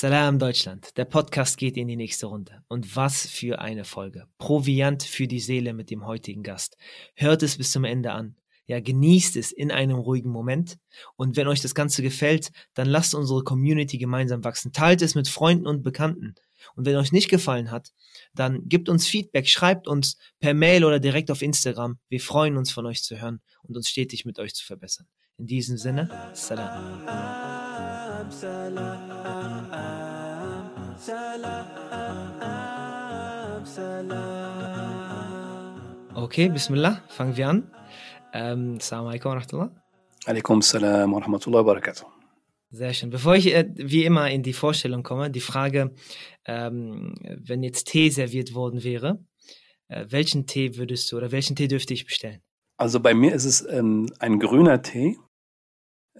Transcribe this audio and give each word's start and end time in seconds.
Salam 0.00 0.38
Deutschland. 0.38 0.96
Der 0.96 1.04
Podcast 1.04 1.58
geht 1.58 1.76
in 1.76 1.86
die 1.86 1.94
nächste 1.94 2.24
Runde. 2.24 2.64
Und 2.68 2.96
was 2.96 3.26
für 3.26 3.58
eine 3.58 3.84
Folge. 3.84 4.24
Proviant 4.38 5.02
für 5.02 5.28
die 5.28 5.40
Seele 5.40 5.74
mit 5.74 5.90
dem 5.90 6.06
heutigen 6.06 6.42
Gast. 6.42 6.78
Hört 7.16 7.42
es 7.42 7.58
bis 7.58 7.70
zum 7.70 7.84
Ende 7.84 8.12
an. 8.12 8.34
Ja, 8.64 8.80
genießt 8.80 9.36
es 9.36 9.52
in 9.52 9.70
einem 9.70 9.98
ruhigen 9.98 10.30
Moment. 10.30 10.78
Und 11.16 11.36
wenn 11.36 11.48
euch 11.48 11.60
das 11.60 11.74
Ganze 11.74 12.02
gefällt, 12.02 12.50
dann 12.72 12.86
lasst 12.86 13.14
unsere 13.14 13.44
Community 13.44 13.98
gemeinsam 13.98 14.42
wachsen. 14.42 14.72
Teilt 14.72 15.02
es 15.02 15.14
mit 15.14 15.28
Freunden 15.28 15.66
und 15.66 15.82
Bekannten. 15.82 16.34
Und 16.76 16.86
wenn 16.86 16.96
euch 16.96 17.12
nicht 17.12 17.28
gefallen 17.28 17.70
hat, 17.70 17.92
dann 18.32 18.66
gebt 18.70 18.88
uns 18.88 19.06
Feedback, 19.06 19.50
schreibt 19.50 19.86
uns 19.86 20.16
per 20.38 20.54
Mail 20.54 20.86
oder 20.86 20.98
direkt 20.98 21.30
auf 21.30 21.42
Instagram. 21.42 21.98
Wir 22.08 22.22
freuen 22.22 22.56
uns 22.56 22.70
von 22.70 22.86
euch 22.86 23.02
zu 23.02 23.20
hören 23.20 23.42
und 23.64 23.76
uns 23.76 23.90
stetig 23.90 24.24
mit 24.24 24.38
euch 24.38 24.54
zu 24.54 24.64
verbessern. 24.64 25.06
In 25.36 25.46
diesem 25.46 25.76
Sinne, 25.76 26.08
Salam. 26.32 27.59
Okay, 36.14 36.48
Bismillah, 36.48 37.02
fangen 37.08 37.36
wir 37.36 37.48
an. 37.48 37.70
Ähm, 38.32 38.76
Assalamu 38.78 39.08
alaikum 39.08 39.30
wa 39.30 39.34
rahmatullah. 39.34 39.70
Alaikum 40.26 40.62
salam 40.62 41.12
wa 41.12 41.18
rahmatullah 41.18 41.64
wa 41.64 41.74
barakatuh. 41.74 42.04
Sehr 42.70 42.94
schön. 42.94 43.10
Bevor 43.10 43.34
ich 43.34 43.52
äh, 43.52 43.68
wie 43.74 44.04
immer 44.04 44.30
in 44.30 44.42
die 44.42 44.52
Vorstellung 44.52 45.02
komme, 45.02 45.30
die 45.30 45.40
Frage, 45.40 45.92
ähm, 46.46 47.14
wenn 47.22 47.64
jetzt 47.64 47.88
Tee 47.88 48.10
serviert 48.10 48.54
worden 48.54 48.84
wäre, 48.84 49.24
äh, 49.88 50.06
welchen 50.08 50.46
Tee 50.46 50.76
würdest 50.76 51.10
du 51.10 51.16
oder 51.16 51.32
welchen 51.32 51.56
Tee 51.56 51.66
dürfte 51.66 51.94
ich 51.94 52.06
bestellen? 52.06 52.42
Also 52.76 53.00
bei 53.00 53.12
mir 53.12 53.34
ist 53.34 53.44
es 53.44 53.66
ähm, 53.68 54.06
ein 54.20 54.38
grüner 54.38 54.82
Tee 54.82 55.18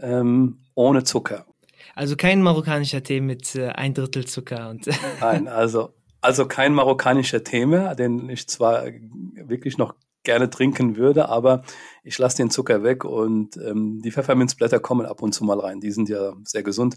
ähm, 0.00 0.64
ohne 0.74 1.04
Zucker. 1.04 1.46
Also 1.94 2.16
kein 2.16 2.42
marokkanischer 2.42 3.02
Tee 3.02 3.20
mit 3.20 3.54
äh, 3.54 3.68
ein 3.68 3.94
Drittel 3.94 4.26
Zucker 4.26 4.70
und. 4.70 4.88
Nein, 5.20 5.48
also, 5.48 5.94
also 6.20 6.46
kein 6.46 6.72
marokkanischer 6.74 7.44
Tee 7.44 7.66
mehr, 7.66 7.94
den 7.94 8.28
ich 8.28 8.46
zwar 8.48 8.84
wirklich 8.86 9.78
noch 9.78 9.94
gerne 10.22 10.50
trinken 10.50 10.96
würde, 10.96 11.28
aber 11.28 11.62
ich 12.04 12.18
lasse 12.18 12.38
den 12.38 12.50
Zucker 12.50 12.82
weg 12.82 13.04
und 13.04 13.56
ähm, 13.56 14.00
die 14.02 14.12
Pfefferminzblätter 14.12 14.80
kommen 14.80 15.06
ab 15.06 15.22
und 15.22 15.32
zu 15.32 15.44
mal 15.44 15.58
rein. 15.58 15.80
Die 15.80 15.92
sind 15.92 16.08
ja 16.08 16.34
sehr 16.44 16.62
gesund. 16.62 16.96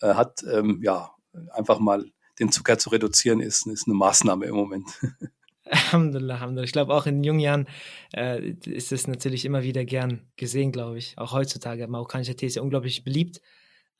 Äh, 0.00 0.14
hat 0.14 0.44
ähm, 0.50 0.80
ja 0.82 1.10
einfach 1.52 1.78
mal 1.78 2.04
den 2.38 2.50
Zucker 2.52 2.78
zu 2.78 2.90
reduzieren, 2.90 3.40
ist, 3.40 3.66
ist 3.66 3.86
eine 3.86 3.94
Maßnahme 3.94 4.46
im 4.46 4.54
Moment. 4.54 4.88
Alhamdulillah, 5.64 6.34
Alhamdulillah. 6.34 6.64
Ich 6.64 6.72
glaube, 6.72 6.94
auch 6.94 7.06
in 7.06 7.22
jungen 7.22 7.38
Jahren 7.38 7.68
äh, 8.14 8.54
ist 8.66 8.92
es 8.92 9.06
natürlich 9.06 9.44
immer 9.44 9.62
wieder 9.62 9.84
gern 9.84 10.26
gesehen, 10.36 10.72
glaube 10.72 10.98
ich. 10.98 11.16
Auch 11.16 11.32
heutzutage. 11.32 11.86
Marokkanischer 11.86 12.36
Tee 12.36 12.46
ist 12.46 12.56
ja 12.56 12.62
unglaublich 12.62 13.04
beliebt, 13.04 13.40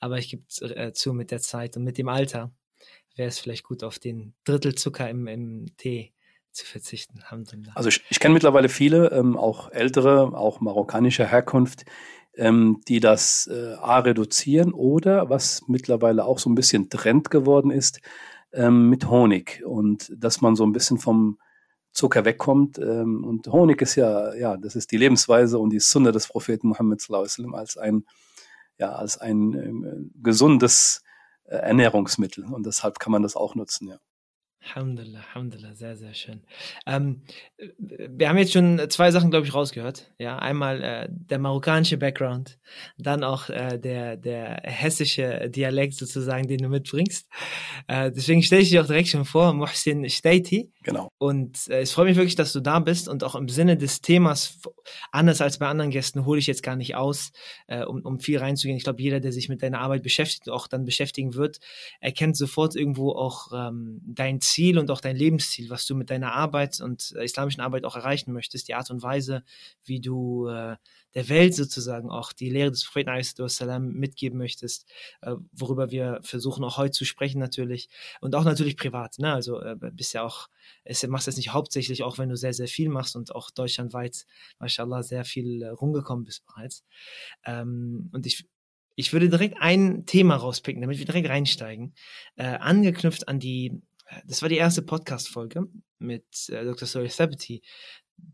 aber 0.00 0.18
ich 0.18 0.30
gebe 0.30 0.42
äh, 0.62 0.92
zu, 0.92 1.12
mit 1.12 1.30
der 1.30 1.40
Zeit 1.40 1.76
und 1.76 1.84
mit 1.84 1.98
dem 1.98 2.08
Alter 2.08 2.52
wäre 3.16 3.28
es 3.28 3.38
vielleicht 3.38 3.64
gut, 3.64 3.84
auf 3.84 3.98
den 3.98 4.34
Drittel 4.44 4.74
Zucker 4.74 5.08
im, 5.08 5.26
im 5.26 5.66
Tee 5.76 6.12
zu 6.52 6.66
verzichten. 6.66 7.22
Also 7.74 7.88
ich, 7.88 8.02
ich 8.08 8.18
kenne 8.18 8.34
mittlerweile 8.34 8.68
viele, 8.68 9.12
ähm, 9.12 9.36
auch 9.36 9.70
ältere, 9.70 10.36
auch 10.36 10.60
marokkanischer 10.60 11.26
Herkunft, 11.26 11.84
ähm, 12.36 12.80
die 12.88 13.00
das 13.00 13.48
äh, 13.52 13.74
A 13.74 14.00
reduzieren 14.00 14.72
oder 14.72 15.30
was 15.30 15.62
mittlerweile 15.68 16.24
auch 16.24 16.38
so 16.38 16.50
ein 16.50 16.54
bisschen 16.54 16.88
Trend 16.88 17.30
geworden 17.30 17.70
ist, 17.70 18.00
ähm, 18.52 18.88
mit 18.88 19.08
Honig 19.08 19.62
und 19.64 20.12
dass 20.16 20.40
man 20.40 20.56
so 20.56 20.64
ein 20.64 20.72
bisschen 20.72 20.98
vom 20.98 21.38
Zucker 21.92 22.24
wegkommt. 22.24 22.78
Ähm, 22.78 23.24
und 23.24 23.46
Honig 23.48 23.82
ist 23.82 23.96
ja, 23.96 24.34
ja, 24.34 24.56
das 24.56 24.76
ist 24.76 24.90
die 24.90 24.96
Lebensweise 24.96 25.58
und 25.58 25.70
die 25.70 25.80
Sunna 25.80 26.12
des 26.12 26.28
Propheten 26.28 26.68
Muhammad 26.68 27.04
als 27.10 27.76
ein, 27.76 28.04
ja, 28.80 28.92
als 28.92 29.18
ein 29.18 29.54
äh, 29.54 30.20
gesundes 30.22 31.02
äh, 31.44 31.56
Ernährungsmittel 31.56 32.44
und 32.46 32.64
deshalb 32.64 32.98
kann 32.98 33.12
man 33.12 33.22
das 33.22 33.36
auch 33.36 33.54
nutzen, 33.54 33.88
ja. 33.88 33.98
Alhamdulillah, 34.62 35.20
Alhamdulillah, 35.34 35.74
sehr, 35.74 35.96
sehr 35.96 36.12
schön. 36.12 36.42
Ähm, 36.86 37.22
wir 37.78 38.28
haben 38.28 38.36
jetzt 38.36 38.52
schon 38.52 38.78
zwei 38.90 39.10
Sachen, 39.10 39.30
glaube 39.30 39.46
ich, 39.46 39.54
rausgehört. 39.54 40.12
Ja, 40.18 40.38
einmal 40.38 40.82
äh, 40.82 41.08
der 41.10 41.38
marokkanische 41.38 41.96
Background, 41.96 42.58
dann 42.98 43.24
auch 43.24 43.48
äh, 43.48 43.78
der, 43.78 44.18
der 44.18 44.60
hessische 44.62 45.48
Dialekt 45.48 45.94
sozusagen, 45.94 46.46
den 46.46 46.58
du 46.58 46.68
mitbringst. 46.68 47.26
Äh, 47.88 48.12
deswegen 48.12 48.42
stelle 48.42 48.60
ich 48.60 48.68
dich 48.68 48.78
auch 48.78 48.86
direkt 48.86 49.08
schon 49.08 49.24
vor, 49.24 49.54
Mohsin 49.54 50.08
Steiti. 50.10 50.70
Genau. 50.82 51.08
Und 51.18 51.66
äh, 51.68 51.80
es 51.80 51.92
freut 51.92 52.06
mich 52.06 52.16
wirklich, 52.16 52.36
dass 52.36 52.52
du 52.52 52.60
da 52.60 52.80
bist 52.80 53.08
und 53.08 53.24
auch 53.24 53.34
im 53.34 53.48
Sinne 53.48 53.78
des 53.78 54.02
Themas, 54.02 54.60
anders 55.10 55.40
als 55.40 55.58
bei 55.58 55.68
anderen 55.68 55.90
Gästen, 55.90 56.26
hole 56.26 56.38
ich 56.38 56.46
jetzt 56.46 56.62
gar 56.62 56.76
nicht 56.76 56.96
aus, 56.96 57.32
äh, 57.66 57.82
um, 57.82 58.02
um 58.02 58.20
viel 58.20 58.38
reinzugehen. 58.38 58.76
Ich 58.76 58.84
glaube, 58.84 59.02
jeder, 59.02 59.20
der 59.20 59.32
sich 59.32 59.48
mit 59.48 59.62
deiner 59.62 59.80
Arbeit 59.80 60.02
beschäftigt, 60.02 60.50
auch 60.50 60.68
dann 60.68 60.84
beschäftigen 60.84 61.34
wird, 61.34 61.60
erkennt 62.00 62.36
sofort 62.36 62.76
irgendwo 62.76 63.12
auch 63.12 63.48
ähm, 63.54 64.00
dein 64.04 64.40
Ziel 64.40 64.49
und 64.58 64.90
auch 64.90 65.00
dein 65.00 65.16
Lebensziel, 65.16 65.70
was 65.70 65.86
du 65.86 65.94
mit 65.94 66.10
deiner 66.10 66.32
Arbeit 66.32 66.80
und 66.80 67.12
äh, 67.16 67.24
islamischen 67.24 67.60
Arbeit 67.60 67.84
auch 67.84 67.96
erreichen 67.96 68.32
möchtest, 68.32 68.68
die 68.68 68.74
Art 68.74 68.90
und 68.90 69.02
Weise, 69.02 69.44
wie 69.84 70.00
du 70.00 70.48
äh, 70.48 70.76
der 71.14 71.28
Welt 71.28 71.54
sozusagen 71.54 72.10
auch 72.10 72.32
die 72.32 72.50
Lehre 72.50 72.70
des 72.70 72.84
Propheten 72.84 73.48
salam 73.48 73.92
mitgeben 73.92 74.38
möchtest, 74.38 74.88
äh, 75.22 75.34
worüber 75.52 75.90
wir 75.90 76.20
versuchen 76.22 76.64
auch 76.64 76.76
heute 76.76 76.92
zu 76.92 77.04
sprechen 77.04 77.38
natürlich 77.38 77.88
und 78.20 78.34
auch 78.34 78.44
natürlich 78.44 78.76
privat. 78.76 79.18
Ne? 79.18 79.32
Also 79.32 79.60
äh, 79.60 79.76
bist 79.92 80.14
ja 80.14 80.22
auch, 80.22 80.48
es 80.84 81.06
machst 81.06 81.26
das 81.26 81.36
nicht 81.36 81.52
hauptsächlich, 81.52 82.02
auch 82.02 82.18
wenn 82.18 82.28
du 82.28 82.36
sehr, 82.36 82.54
sehr 82.54 82.68
viel 82.68 82.88
machst 82.88 83.16
und 83.16 83.34
auch 83.34 83.50
deutschlandweit, 83.50 84.26
mashallah, 84.58 85.02
sehr 85.02 85.24
viel 85.24 85.62
äh, 85.62 85.68
rumgekommen 85.68 86.24
bist 86.24 86.44
bereits. 86.46 86.84
Ähm, 87.44 88.10
und 88.12 88.26
ich 88.26 88.46
ich 88.96 89.14
würde 89.14 89.30
direkt 89.30 89.56
ein 89.60 90.04
Thema 90.04 90.36
rauspicken, 90.36 90.82
damit 90.82 90.98
wir 90.98 91.06
direkt 91.06 91.30
reinsteigen. 91.30 91.94
Äh, 92.36 92.44
angeknüpft 92.44 93.28
an 93.28 93.40
die, 93.40 93.80
das 94.26 94.42
war 94.42 94.48
die 94.48 94.56
erste 94.56 94.82
Podcast-Folge 94.82 95.66
mit 95.98 96.48
äh, 96.48 96.64
Dr. 96.64 96.86
Sori 96.86 97.08
Thabiti, 97.08 97.62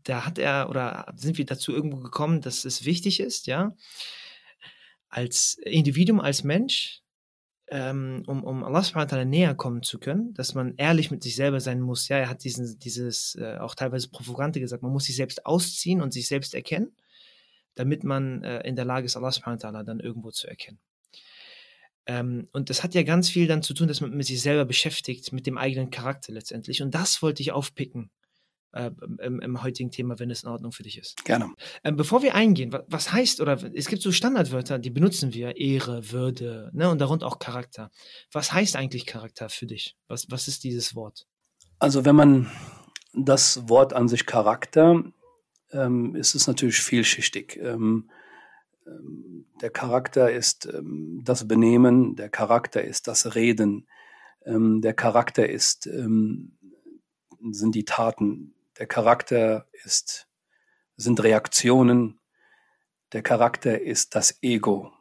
da 0.03 0.25
hat 0.25 0.37
er 0.37 0.69
oder 0.69 1.13
sind 1.15 1.37
wir 1.37 1.45
dazu 1.45 1.71
irgendwo 1.71 1.97
gekommen, 1.97 2.41
dass 2.41 2.65
es 2.65 2.85
wichtig 2.85 3.19
ist, 3.19 3.47
ja, 3.47 3.75
als 5.09 5.57
Individuum, 5.63 6.19
als 6.19 6.43
Mensch, 6.43 7.01
ähm, 7.69 8.23
um, 8.27 8.43
um 8.43 8.63
Allah 8.63 8.83
subhanahu 8.83 9.11
wa 9.11 9.25
näher 9.25 9.55
kommen 9.55 9.83
zu 9.83 9.99
können, 9.99 10.33
dass 10.33 10.53
man 10.53 10.75
ehrlich 10.77 11.11
mit 11.11 11.23
sich 11.23 11.35
selber 11.35 11.59
sein 11.59 11.81
muss. 11.81 12.07
Ja, 12.07 12.17
er 12.17 12.29
hat 12.29 12.43
diesen, 12.43 12.79
dieses 12.79 13.35
äh, 13.35 13.57
auch 13.57 13.75
teilweise 13.75 14.09
provokante 14.09 14.59
gesagt, 14.59 14.83
man 14.83 14.91
muss 14.91 15.05
sich 15.05 15.15
selbst 15.15 15.45
ausziehen 15.45 16.01
und 16.01 16.13
sich 16.13 16.27
selbst 16.27 16.53
erkennen, 16.53 16.95
damit 17.75 18.03
man 18.03 18.43
äh, 18.43 18.61
in 18.61 18.75
der 18.75 18.85
Lage 18.85 19.05
ist, 19.05 19.17
Allah 19.17 19.31
subhanahu 19.31 19.61
wa 19.61 19.83
dann 19.83 19.99
irgendwo 19.99 20.31
zu 20.31 20.47
erkennen. 20.47 20.79
Ähm, 22.07 22.47
und 22.53 22.69
das 22.69 22.83
hat 22.83 22.95
ja 22.95 23.03
ganz 23.03 23.29
viel 23.29 23.47
dann 23.47 23.61
zu 23.61 23.73
tun, 23.73 23.87
dass 23.87 23.99
man 24.01 24.11
mit 24.11 24.25
sich 24.25 24.41
selber 24.41 24.65
beschäftigt, 24.65 25.33
mit 25.33 25.45
dem 25.45 25.57
eigenen 25.57 25.89
Charakter 25.89 26.31
letztendlich. 26.31 26.81
Und 26.81 26.95
das 26.95 27.21
wollte 27.21 27.41
ich 27.41 27.51
aufpicken 27.51 28.09
äh, 28.71 28.91
im, 29.21 29.41
im, 29.41 29.61
heutigen 29.61 29.91
Thema, 29.91 30.17
wenn 30.17 30.31
es 30.31 30.43
in 30.43 30.49
Ordnung 30.49 30.71
für 30.71 30.83
dich 30.83 30.97
ist. 30.97 31.23
Gerne. 31.25 31.53
Ähm, 31.83 31.97
bevor 31.97 32.21
wir 32.21 32.33
eingehen, 32.33 32.71
was, 32.71 32.83
was, 32.87 33.11
heißt, 33.11 33.41
oder 33.41 33.61
es 33.73 33.87
gibt 33.87 34.01
so 34.01 34.13
Standardwörter, 34.13 34.79
die 34.79 34.89
benutzen 34.89 35.33
wir, 35.33 35.57
Ehre, 35.57 36.11
Würde, 36.11 36.71
ne, 36.73 36.89
und 36.89 36.99
darunter 36.99 37.27
auch 37.27 37.39
Charakter. 37.39 37.91
Was 38.31 38.53
heißt 38.53 38.77
eigentlich 38.77 39.05
Charakter 39.05 39.49
für 39.49 39.67
dich? 39.67 39.97
Was, 40.07 40.31
was 40.31 40.47
ist 40.47 40.63
dieses 40.63 40.95
Wort? 40.95 41.27
Also 41.79 42.05
wenn 42.05 42.15
man 42.15 42.49
das 43.13 43.67
Wort 43.67 43.91
an 43.91 44.07
sich 44.07 44.25
Charakter, 44.25 45.03
ähm, 45.71 46.15
ist 46.15 46.35
es 46.35 46.47
natürlich 46.47 46.79
vielschichtig. 46.79 47.57
Ähm, 47.61 48.09
der 49.61 49.69
Charakter 49.69 50.31
ist 50.31 50.65
ähm, 50.65 51.21
das 51.23 51.47
Benehmen, 51.47 52.15
der 52.15 52.29
Charakter 52.29 52.83
ist 52.83 53.07
das 53.07 53.35
Reden, 53.35 53.87
ähm, 54.45 54.81
der 54.81 54.93
Charakter 54.93 55.47
ist, 55.49 55.87
ähm, 55.87 56.57
sind 57.51 57.75
die 57.75 57.85
Taten, 57.85 58.53
der 58.79 58.87
Charakter 58.87 59.67
ist, 59.83 60.27
sind 60.95 61.21
Reaktionen. 61.23 62.19
Der 63.13 63.21
Charakter 63.21 63.81
ist 63.81 64.15
das 64.15 64.37
Ego. 64.41 64.91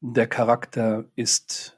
Der 0.00 0.26
Charakter 0.26 1.04
ist 1.14 1.76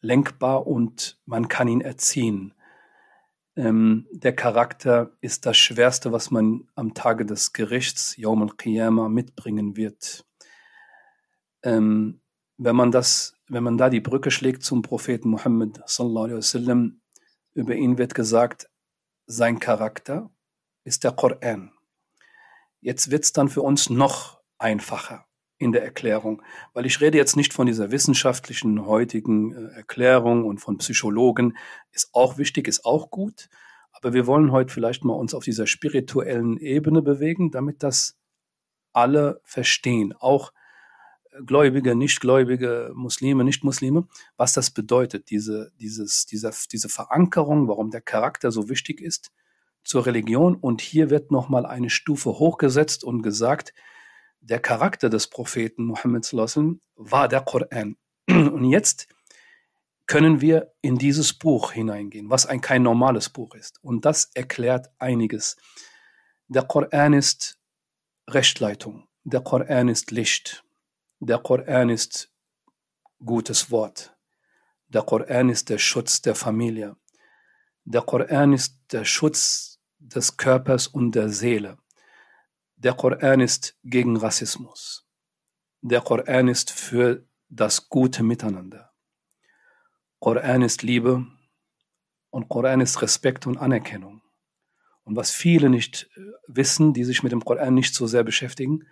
lenkbar 0.00 0.66
und 0.66 1.20
man 1.26 1.48
kann 1.48 1.68
ihn 1.68 1.80
erziehen. 1.80 2.54
Ähm, 3.56 4.06
der 4.10 4.34
Charakter 4.36 5.12
ist 5.22 5.46
das 5.46 5.56
Schwerste, 5.56 6.12
was 6.12 6.30
man 6.30 6.68
am 6.74 6.92
Tage 6.92 7.24
des 7.24 7.54
Gerichts, 7.54 8.16
Yom 8.16 8.42
al-Qiyamah, 8.42 9.08
mitbringen 9.08 9.76
wird. 9.76 10.26
Ähm, 11.62 12.20
wenn 12.58 12.76
man 12.76 12.90
das, 12.90 13.34
wenn 13.48 13.64
man 13.64 13.78
da 13.78 13.88
die 13.88 14.00
Brücke 14.00 14.30
schlägt 14.30 14.62
zum 14.62 14.82
Propheten 14.82 15.30
Muhammad 15.30 15.80
sallallahu 15.88 16.24
alaihi 16.24 16.38
wasallam, 16.38 17.00
über 17.54 17.74
ihn 17.74 17.96
wird 17.96 18.14
gesagt, 18.14 18.68
sein 19.26 19.58
Charakter 19.58 20.30
ist 20.84 21.04
der 21.04 21.12
Koran. 21.12 21.72
Jetzt 22.80 23.10
wird 23.10 23.24
es 23.24 23.32
dann 23.32 23.48
für 23.48 23.62
uns 23.62 23.88
noch 23.88 24.40
einfacher 24.58 25.26
in 25.58 25.72
der 25.72 25.82
Erklärung, 25.82 26.42
weil 26.74 26.86
ich 26.86 27.00
rede 27.00 27.16
jetzt 27.16 27.36
nicht 27.36 27.52
von 27.54 27.66
dieser 27.66 27.90
wissenschaftlichen 27.90 28.84
heutigen 28.86 29.52
äh, 29.52 29.76
Erklärung 29.76 30.44
und 30.44 30.58
von 30.58 30.78
Psychologen, 30.78 31.56
ist 31.92 32.10
auch 32.12 32.38
wichtig, 32.38 32.68
ist 32.68 32.84
auch 32.84 33.10
gut, 33.10 33.48
aber 33.92 34.12
wir 34.12 34.26
wollen 34.26 34.52
heute 34.52 34.72
vielleicht 34.72 35.04
mal 35.04 35.14
uns 35.14 35.34
auf 35.34 35.44
dieser 35.44 35.66
spirituellen 35.66 36.58
Ebene 36.58 37.00
bewegen, 37.00 37.50
damit 37.50 37.82
das 37.82 38.18
alle 38.92 39.40
verstehen, 39.44 40.14
auch 40.18 40.52
Gläubige, 41.44 41.94
Nichtgläubige, 41.94 42.92
Muslime, 42.94 43.44
Nichtmuslime, 43.44 44.06
was 44.36 44.54
das 44.54 44.70
bedeutet, 44.70 45.28
diese, 45.30 45.70
dieses, 45.78 46.24
dieser, 46.26 46.52
diese 46.72 46.88
Verankerung, 46.88 47.68
warum 47.68 47.90
der 47.90 48.00
Charakter 48.00 48.50
so 48.50 48.68
wichtig 48.70 49.00
ist 49.00 49.32
zur 49.84 50.06
Religion. 50.06 50.56
Und 50.56 50.80
hier 50.80 51.10
wird 51.10 51.30
nochmal 51.30 51.66
eine 51.66 51.90
Stufe 51.90 52.30
hochgesetzt 52.30 53.04
und 53.04 53.22
gesagt, 53.22 53.74
der 54.48 54.60
Charakter 54.60 55.10
des 55.10 55.26
Propheten 55.26 55.84
Muhammad 55.84 56.32
war 56.94 57.28
der 57.28 57.40
Koran. 57.40 57.96
Und 58.28 58.64
jetzt 58.64 59.08
können 60.06 60.40
wir 60.40 60.72
in 60.82 60.98
dieses 60.98 61.32
Buch 61.32 61.72
hineingehen, 61.72 62.30
was 62.30 62.46
ein 62.46 62.60
kein 62.60 62.84
normales 62.84 63.28
Buch 63.28 63.54
ist. 63.54 63.82
Und 63.82 64.04
das 64.04 64.30
erklärt 64.34 64.88
einiges. 64.98 65.56
Der 66.46 66.62
Koran 66.62 67.12
ist 67.12 67.58
Rechtleitung. 68.28 69.08
Der 69.24 69.40
Koran 69.40 69.88
ist 69.88 70.12
Licht. 70.12 70.64
Der 71.18 71.38
Koran 71.38 71.90
ist 71.90 72.30
gutes 73.24 73.72
Wort. 73.72 74.16
Der 74.86 75.02
Koran 75.02 75.48
ist 75.48 75.70
der 75.70 75.78
Schutz 75.78 76.22
der 76.22 76.36
Familie. 76.36 76.96
Der 77.84 78.02
Koran 78.02 78.52
ist 78.52 78.78
der 78.92 79.04
Schutz 79.04 79.80
des 79.98 80.36
Körpers 80.36 80.86
und 80.86 81.16
der 81.16 81.30
Seele. 81.30 81.78
Der 82.78 82.92
Koran 82.92 83.40
ist 83.40 83.74
gegen 83.84 84.18
Rassismus. 84.18 85.06
Der 85.80 86.02
Koran 86.02 86.48
ist 86.48 86.70
für 86.70 87.26
das 87.48 87.88
gute 87.88 88.22
Miteinander. 88.22 88.92
Koran 90.18 90.60
ist 90.60 90.82
Liebe 90.82 91.26
und 92.28 92.50
Koran 92.50 92.82
ist 92.82 93.00
Respekt 93.00 93.46
und 93.46 93.56
Anerkennung. 93.56 94.20
Und 95.04 95.16
was 95.16 95.30
viele 95.30 95.70
nicht 95.70 96.10
äh, 96.16 96.20
wissen, 96.48 96.92
die 96.92 97.04
sich 97.04 97.22
mit 97.22 97.32
dem 97.32 97.42
Koran 97.42 97.72
nicht 97.72 97.94
so 97.94 98.06
sehr 98.06 98.24
beschäftigen, 98.24 98.86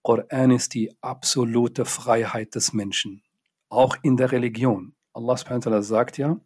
Koran 0.00 0.50
ist 0.50 0.72
die 0.72 0.96
absolute 1.02 1.84
Freiheit 1.84 2.54
des 2.54 2.72
Menschen, 2.72 3.22
auch 3.68 3.96
in 4.02 4.16
der 4.16 4.32
Religion. 4.32 4.94
Allah 5.12 5.36
subhanahu 5.36 5.82
sagt 5.82 6.16
ja, 6.16 6.40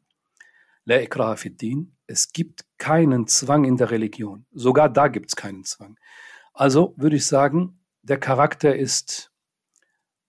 La 0.86 1.00
ikraha 1.00 1.36
din, 1.44 1.94
es 2.08 2.32
gibt 2.32 2.64
keinen 2.78 3.28
Zwang 3.28 3.64
in 3.64 3.76
der 3.76 3.92
Religion. 3.92 4.46
Sogar 4.50 4.88
da 4.88 5.06
gibt 5.06 5.28
es 5.28 5.36
keinen 5.36 5.62
Zwang. 5.62 5.96
Also 6.52 6.94
würde 6.96 7.16
ich 7.16 7.26
sagen, 7.26 7.80
der 8.02 8.18
Charakter 8.18 8.74
ist 8.74 9.30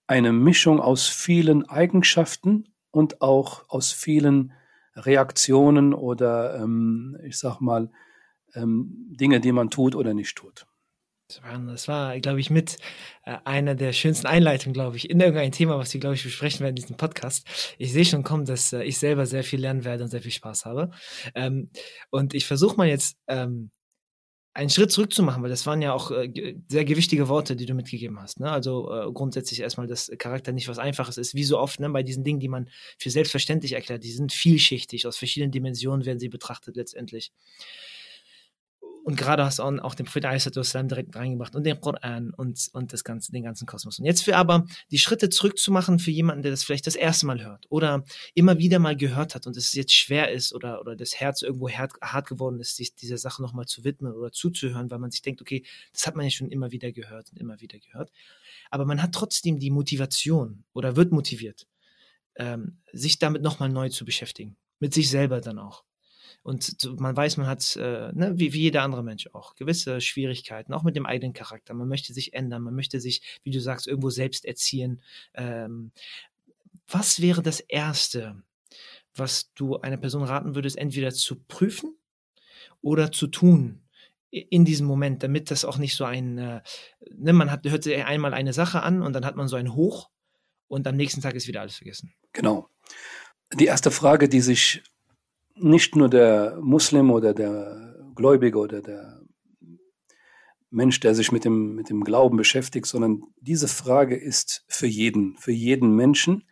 eine 0.07 0.33
Mischung 0.33 0.79
aus 0.79 1.07
vielen 1.07 1.67
Eigenschaften 1.69 2.73
und 2.91 3.21
auch 3.21 3.69
aus 3.69 3.91
vielen 3.91 4.53
Reaktionen 4.95 5.93
oder 5.93 6.55
ähm, 6.55 7.17
ich 7.23 7.37
sag 7.37 7.61
mal 7.61 7.89
ähm, 8.53 9.07
Dinge, 9.09 9.39
die 9.39 9.51
man 9.51 9.69
tut 9.69 9.95
oder 9.95 10.13
nicht 10.13 10.35
tut. 10.35 10.65
Das 11.39 11.87
war, 11.87 12.19
glaube 12.19 12.41
ich, 12.41 12.49
mit 12.49 12.77
äh, 13.23 13.37
einer 13.45 13.73
der 13.75 13.93
schönsten 13.93 14.27
Einleitungen, 14.27 14.73
glaube 14.73 14.97
ich, 14.97 15.09
in 15.09 15.19
irgendein 15.21 15.53
Thema, 15.53 15.77
was 15.77 15.93
wir, 15.93 16.01
glaube 16.01 16.15
ich, 16.15 16.23
besprechen 16.23 16.59
werden 16.59 16.71
in 16.75 16.81
diesem 16.81 16.97
Podcast. 16.97 17.47
Ich 17.77 17.93
sehe 17.93 18.03
schon 18.03 18.23
kommen, 18.23 18.43
dass 18.43 18.73
äh, 18.73 18.83
ich 18.83 18.97
selber 18.99 19.25
sehr 19.25 19.45
viel 19.45 19.61
lernen 19.61 19.85
werde 19.85 20.03
und 20.03 20.09
sehr 20.09 20.21
viel 20.21 20.31
Spaß 20.31 20.65
habe. 20.65 20.91
Ähm, 21.33 21.69
und 22.09 22.33
ich 22.33 22.45
versuche 22.45 22.75
mal 22.75 22.87
jetzt 22.87 23.17
ähm, 23.27 23.71
einen 24.53 24.69
Schritt 24.69 24.91
zurück 24.91 25.13
zu 25.13 25.23
machen, 25.23 25.43
weil 25.43 25.49
das 25.49 25.65
waren 25.65 25.81
ja 25.81 25.93
auch 25.93 26.11
äh, 26.11 26.55
sehr 26.67 26.83
gewichtige 26.83 27.29
Worte, 27.29 27.55
die 27.55 27.65
du 27.65 27.73
mitgegeben 27.73 28.19
hast. 28.19 28.39
Ne? 28.39 28.51
Also 28.51 28.91
äh, 28.91 29.11
grundsätzlich 29.11 29.61
erstmal, 29.61 29.87
dass 29.87 30.11
Charakter 30.17 30.51
nicht 30.51 30.67
was 30.67 30.77
Einfaches 30.77 31.17
ist, 31.17 31.35
wie 31.35 31.45
so 31.45 31.57
oft 31.57 31.79
ne? 31.79 31.89
bei 31.89 32.03
diesen 32.03 32.23
Dingen, 32.23 32.39
die 32.39 32.49
man 32.49 32.69
für 32.97 33.09
selbstverständlich 33.09 33.73
erklärt, 33.73 34.03
die 34.03 34.11
sind 34.11 34.33
vielschichtig, 34.33 35.07
aus 35.07 35.17
verschiedenen 35.17 35.51
Dimensionen 35.51 36.05
werden 36.05 36.19
sie 36.19 36.29
betrachtet 36.29 36.75
letztendlich 36.75 37.31
und 39.03 39.15
gerade 39.15 39.43
hast 39.43 39.59
du 39.59 39.63
auch 39.63 39.95
den 39.95 40.05
Prophet 40.05 40.55
Islam 40.55 40.87
direkt 40.87 41.15
reingebracht 41.15 41.55
und 41.55 41.63
den 41.63 41.79
Koran 41.79 42.31
und, 42.31 42.69
und 42.73 42.93
das 42.93 43.03
ganze, 43.03 43.31
den 43.31 43.43
ganzen 43.43 43.65
Kosmos. 43.65 43.99
Und 43.99 44.05
jetzt 44.05 44.23
für 44.23 44.37
aber 44.37 44.65
die 44.91 44.99
Schritte 44.99 45.29
zurückzumachen 45.29 45.97
für 45.97 46.11
jemanden, 46.11 46.43
der 46.43 46.51
das 46.51 46.63
vielleicht 46.63 46.85
das 46.85 46.95
erste 46.95 47.25
Mal 47.25 47.43
hört 47.43 47.65
oder 47.69 48.03
immer 48.35 48.59
wieder 48.59 48.79
mal 48.79 48.95
gehört 48.95 49.33
hat 49.33 49.47
und 49.47 49.57
es 49.57 49.73
jetzt 49.73 49.93
schwer 49.93 50.31
ist 50.31 50.53
oder, 50.53 50.81
oder 50.81 50.95
das 50.95 51.19
Herz 51.19 51.41
irgendwo 51.41 51.69
hart, 51.69 51.93
hart 52.01 52.27
geworden 52.27 52.59
ist, 52.59 52.75
sich 52.75 52.95
dieser 52.95 53.17
Sache 53.17 53.41
nochmal 53.41 53.65
zu 53.65 53.83
widmen 53.83 54.13
oder 54.13 54.31
zuzuhören, 54.31 54.91
weil 54.91 54.99
man 54.99 55.11
sich 55.11 55.21
denkt, 55.21 55.41
okay, 55.41 55.63
das 55.93 56.05
hat 56.05 56.15
man 56.15 56.25
ja 56.25 56.31
schon 56.31 56.49
immer 56.49 56.71
wieder 56.71 56.91
gehört 56.91 57.31
und 57.31 57.39
immer 57.39 57.59
wieder 57.59 57.79
gehört. 57.79 58.11
Aber 58.69 58.85
man 58.85 59.01
hat 59.01 59.13
trotzdem 59.13 59.57
die 59.59 59.71
Motivation 59.71 60.63
oder 60.73 60.95
wird 60.95 61.11
motiviert, 61.11 61.67
ähm, 62.35 62.77
sich 62.93 63.17
damit 63.17 63.41
nochmal 63.41 63.69
neu 63.69 63.89
zu 63.89 64.05
beschäftigen. 64.05 64.57
Mit 64.79 64.93
sich 64.93 65.09
selber 65.09 65.41
dann 65.41 65.59
auch. 65.59 65.83
Und 66.43 66.99
man 66.99 67.15
weiß, 67.15 67.37
man 67.37 67.47
hat, 67.47 67.75
äh, 67.75 68.11
ne, 68.13 68.33
wie, 68.35 68.53
wie 68.53 68.61
jeder 68.61 68.81
andere 68.81 69.03
Mensch 69.03 69.27
auch, 69.33 69.55
gewisse 69.55 70.01
Schwierigkeiten, 70.01 70.73
auch 70.73 70.83
mit 70.83 70.95
dem 70.95 71.05
eigenen 71.05 71.33
Charakter. 71.33 71.73
Man 71.73 71.87
möchte 71.87 72.13
sich 72.13 72.33
ändern, 72.33 72.63
man 72.63 72.75
möchte 72.75 72.99
sich, 72.99 73.21
wie 73.43 73.51
du 73.51 73.59
sagst, 73.59 73.87
irgendwo 73.87 74.09
selbst 74.09 74.45
erziehen. 74.45 75.01
Ähm, 75.33 75.91
was 76.87 77.21
wäre 77.21 77.43
das 77.43 77.59
Erste, 77.59 78.41
was 79.15 79.53
du 79.53 79.77
einer 79.77 79.97
Person 79.97 80.23
raten 80.23 80.55
würdest, 80.55 80.77
entweder 80.77 81.11
zu 81.11 81.35
prüfen 81.43 81.95
oder 82.81 83.11
zu 83.11 83.27
tun? 83.27 83.81
in 84.31 84.63
diesem 84.63 84.87
Moment, 84.87 85.23
damit 85.23 85.51
das 85.51 85.65
auch 85.65 85.77
nicht 85.77 85.95
so 85.95 86.05
ein, 86.05 86.37
äh, 86.37 86.61
ne, 87.13 87.33
man 87.33 87.51
hat, 87.51 87.65
hört 87.65 87.83
sich 87.83 88.01
einmal 88.03 88.33
eine 88.33 88.53
Sache 88.53 88.81
an 88.81 89.01
und 89.01 89.11
dann 89.13 89.25
hat 89.25 89.35
man 89.35 89.49
so 89.49 89.57
ein 89.57 89.75
Hoch 89.75 90.09
und 90.67 90.87
am 90.87 90.95
nächsten 90.95 91.21
Tag 91.21 91.35
ist 91.35 91.47
wieder 91.47 91.59
alles 91.59 91.75
vergessen. 91.75 92.13
Genau. 92.31 92.69
Die 93.53 93.65
erste 93.65 93.91
Frage, 93.91 94.29
die 94.29 94.39
sich 94.39 94.83
nicht 95.55 95.95
nur 95.95 96.09
der 96.09 96.59
Muslim 96.61 97.11
oder 97.11 97.33
der 97.33 97.95
Gläubige 98.15 98.57
oder 98.57 98.81
der 98.81 99.21
Mensch, 100.69 100.99
der 101.01 101.13
sich 101.15 101.31
mit 101.31 101.43
dem, 101.43 101.75
mit 101.75 101.89
dem 101.89 102.03
Glauben 102.03 102.37
beschäftigt, 102.37 102.85
sondern 102.85 103.23
diese 103.41 103.67
Frage 103.67 104.15
ist 104.15 104.63
für 104.67 104.87
jeden, 104.87 105.37
für 105.37 105.51
jeden 105.51 105.95
Menschen, 105.95 106.47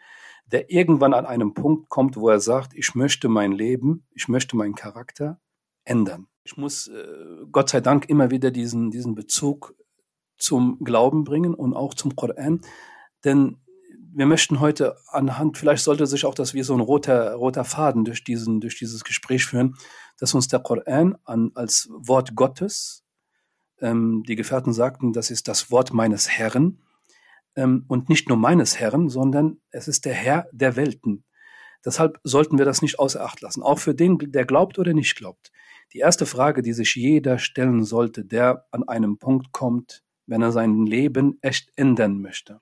der 0.51 0.72
irgendwann 0.72 1.13
an 1.13 1.25
einem 1.25 1.54
Punkt 1.54 1.90
kommt, 1.90 2.18
wo 2.18 2.30
er 2.30 2.40
sagt, 2.40 2.74
ich 2.75 2.96
möchte 2.96 3.30
mein 3.30 3.54
Leben, 3.54 4.06
ich 4.13 4.28
möchte 4.28 4.57
meinen 4.57 4.75
Charakter 4.75 5.40
ändern. 5.86 6.28
Ich 6.44 6.57
muss 6.57 6.88
äh, 6.88 7.45
Gott 7.52 7.69
sei 7.69 7.81
Dank 7.81 8.10
immer 8.10 8.31
wieder 8.31 8.52
diesen, 8.52 8.92
diesen 8.92 9.16
Bezug 9.16 9.75
zum 10.38 10.80
Glauben 10.84 11.24
bringen 11.24 11.54
und 11.54 11.74
auch 11.74 11.94
zum 11.94 12.16
Koran, 12.16 12.62
denn 13.24 13.57
wir 14.13 14.25
möchten 14.25 14.59
heute 14.59 14.97
anhand, 15.07 15.57
vielleicht 15.57 15.83
sollte 15.83 16.07
sich 16.07 16.25
auch 16.25 16.33
das 16.33 16.53
wie 16.53 16.63
so 16.63 16.73
ein 16.73 16.79
roter, 16.79 17.33
roter 17.33 17.63
Faden 17.63 18.06
durch, 18.06 18.23
diesen, 18.23 18.59
durch 18.59 18.77
dieses 18.77 19.03
Gespräch 19.03 19.45
führen, 19.45 19.75
dass 20.17 20.33
uns 20.33 20.47
der 20.47 20.59
Koran 20.59 21.17
an, 21.25 21.51
als 21.56 21.89
Wort 21.91 22.35
Gottes, 22.35 23.03
ähm, 23.79 24.23
die 24.27 24.35
Gefährten 24.35 24.73
sagten, 24.73 25.13
das 25.13 25.31
ist 25.31 25.47
das 25.47 25.71
Wort 25.71 25.94
meines 25.94 26.29
Herrn, 26.29 26.79
ähm, 27.56 27.85
und 27.88 28.09
nicht 28.09 28.29
nur 28.29 28.38
meines 28.38 28.79
Herrn, 28.79 29.09
sondern 29.09 29.61
es 29.71 29.88
ist 29.88 30.06
der 30.06 30.13
Herr 30.13 30.47
der 30.51 30.75
Welten. 30.75 31.23
Deshalb 31.85 32.19
sollten 32.23 32.57
wir 32.57 32.66
das 32.66 32.81
nicht 32.81 32.99
außer 32.99 33.23
Acht 33.23 33.42
lassen, 33.42 33.63
auch 33.63 33.80
für 33.80 33.95
den, 33.95 34.18
der 34.19 34.45
glaubt 34.45 34.80
oder 34.80 34.94
nicht 34.94 35.16
glaubt. 35.16 35.51
Die 35.94 35.99
erste 35.99 36.25
Frage, 36.25 36.61
die 36.61 36.73
sich 36.73 36.95
jeder 36.95 37.39
stellen 37.39 37.83
sollte, 37.83 38.25
der 38.25 38.66
an 38.71 38.87
einem 38.87 39.18
Punkt 39.18 39.51
kommt, 39.51 40.04
wenn 40.25 40.42
er 40.42 40.51
sein 40.51 40.85
Leben 40.85 41.39
echt 41.42 41.71
ändern 41.75 42.21
möchte 42.21 42.59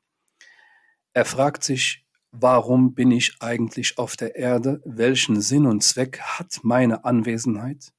er 1.17 1.25
fragt 1.25 1.63
sich, 1.63 2.05
warum 2.31 2.93
bin 2.93 3.09
ich 3.09 3.37
eigentlich 3.41 3.97
auf 3.97 4.15
der 4.15 4.35
Erde? 4.35 4.83
Welchen 4.85 5.41
Sinn 5.41 5.65
und 5.65 5.81
Zweck 5.81 6.19
hat 6.21 6.59
meine 6.61 7.05
Anwesenheit? 7.05 7.91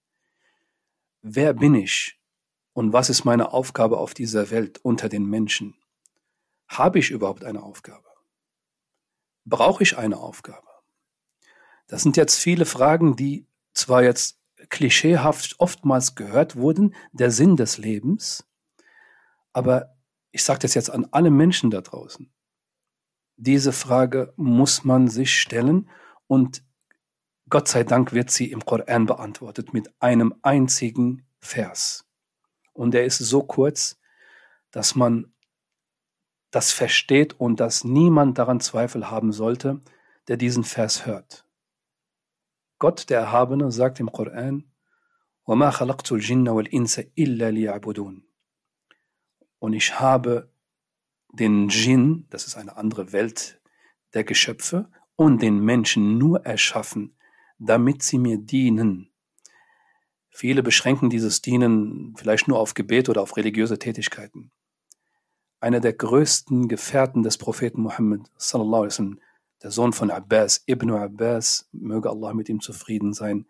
Wer 1.20 1.52
bin 1.52 1.74
ich? 1.74 2.20
Und 2.74 2.92
was 2.92 3.10
ist 3.10 3.24
meine 3.24 3.52
Aufgabe 3.52 3.98
auf 3.98 4.14
dieser 4.14 4.52
Welt 4.52 4.78
unter 4.84 5.08
den 5.08 5.24
Menschen? 5.24 5.74
Habe 6.68 7.00
ich 7.00 7.10
überhaupt 7.10 7.42
eine 7.42 7.60
Aufgabe? 7.60 8.06
Brauche 9.44 9.82
ich 9.82 9.98
eine 9.98 10.18
Aufgabe? 10.18 10.68
Das 11.88 12.04
sind 12.04 12.16
jetzt 12.16 12.36
viele 12.36 12.66
Fragen, 12.66 13.16
die 13.16 13.48
zwar 13.74 14.04
jetzt 14.04 14.38
klischeehaft 14.68 15.56
oftmals 15.58 16.14
gehört 16.14 16.54
wurden, 16.54 16.94
der 17.10 17.32
Sinn 17.32 17.56
des 17.56 17.78
Lebens, 17.78 18.46
aber 19.52 19.96
ich 20.30 20.44
sage 20.44 20.60
das 20.60 20.74
jetzt 20.74 20.90
an 20.90 21.08
alle 21.10 21.30
Menschen 21.30 21.72
da 21.72 21.80
draußen. 21.80 22.32
Diese 23.40 23.72
Frage 23.72 24.32
muss 24.36 24.82
man 24.82 25.06
sich 25.06 25.40
stellen 25.40 25.88
und 26.26 26.64
Gott 27.48 27.68
sei 27.68 27.84
Dank 27.84 28.12
wird 28.12 28.32
sie 28.32 28.50
im 28.50 28.64
Koran 28.64 29.06
beantwortet 29.06 29.72
mit 29.72 29.88
einem 30.00 30.34
einzigen 30.42 31.24
Vers. 31.38 32.04
Und 32.72 32.96
er 32.96 33.04
ist 33.04 33.18
so 33.18 33.44
kurz, 33.44 34.00
dass 34.72 34.96
man 34.96 35.32
das 36.50 36.72
versteht 36.72 37.38
und 37.38 37.60
dass 37.60 37.84
niemand 37.84 38.38
daran 38.38 38.58
Zweifel 38.58 39.08
haben 39.08 39.30
sollte, 39.30 39.82
der 40.26 40.36
diesen 40.36 40.64
Vers 40.64 41.06
hört. 41.06 41.46
Gott, 42.80 43.08
der 43.08 43.20
Erhabene, 43.20 43.70
sagt 43.70 44.00
im 44.00 44.10
Koran, 44.10 44.64
Und 45.44 45.62
ich 49.72 50.00
habe 50.00 50.50
den 51.32 51.68
Djinn, 51.68 52.26
das 52.30 52.46
ist 52.46 52.56
eine 52.56 52.76
andere 52.76 53.12
Welt 53.12 53.60
der 54.14 54.24
Geschöpfe, 54.24 54.90
und 55.16 55.42
den 55.42 55.60
Menschen 55.60 56.18
nur 56.18 56.46
erschaffen, 56.46 57.16
damit 57.58 58.02
sie 58.02 58.18
mir 58.18 58.38
dienen. 58.38 59.10
Viele 60.30 60.62
beschränken 60.62 61.10
dieses 61.10 61.42
Dienen 61.42 62.14
vielleicht 62.16 62.46
nur 62.46 62.58
auf 62.60 62.74
Gebet 62.74 63.08
oder 63.08 63.20
auf 63.22 63.36
religiöse 63.36 63.78
Tätigkeiten. 63.78 64.52
einer 65.60 65.80
der 65.80 65.92
größten 65.92 66.68
Gefährten 66.68 67.22
des 67.22 67.36
Propheten 67.38 67.82
Muhammad, 67.82 68.30
sallallahu 68.36 68.82
alaihi 68.82 68.90
wasallam, 68.92 69.20
der 69.62 69.70
Sohn 69.72 69.92
von 69.92 70.10
Abbas, 70.10 70.62
Ibn 70.66 70.90
Abbas, 70.92 71.68
möge 71.72 72.10
Allah 72.10 72.32
mit 72.32 72.48
ihm 72.48 72.60
zufrieden 72.60 73.12
sein, 73.12 73.46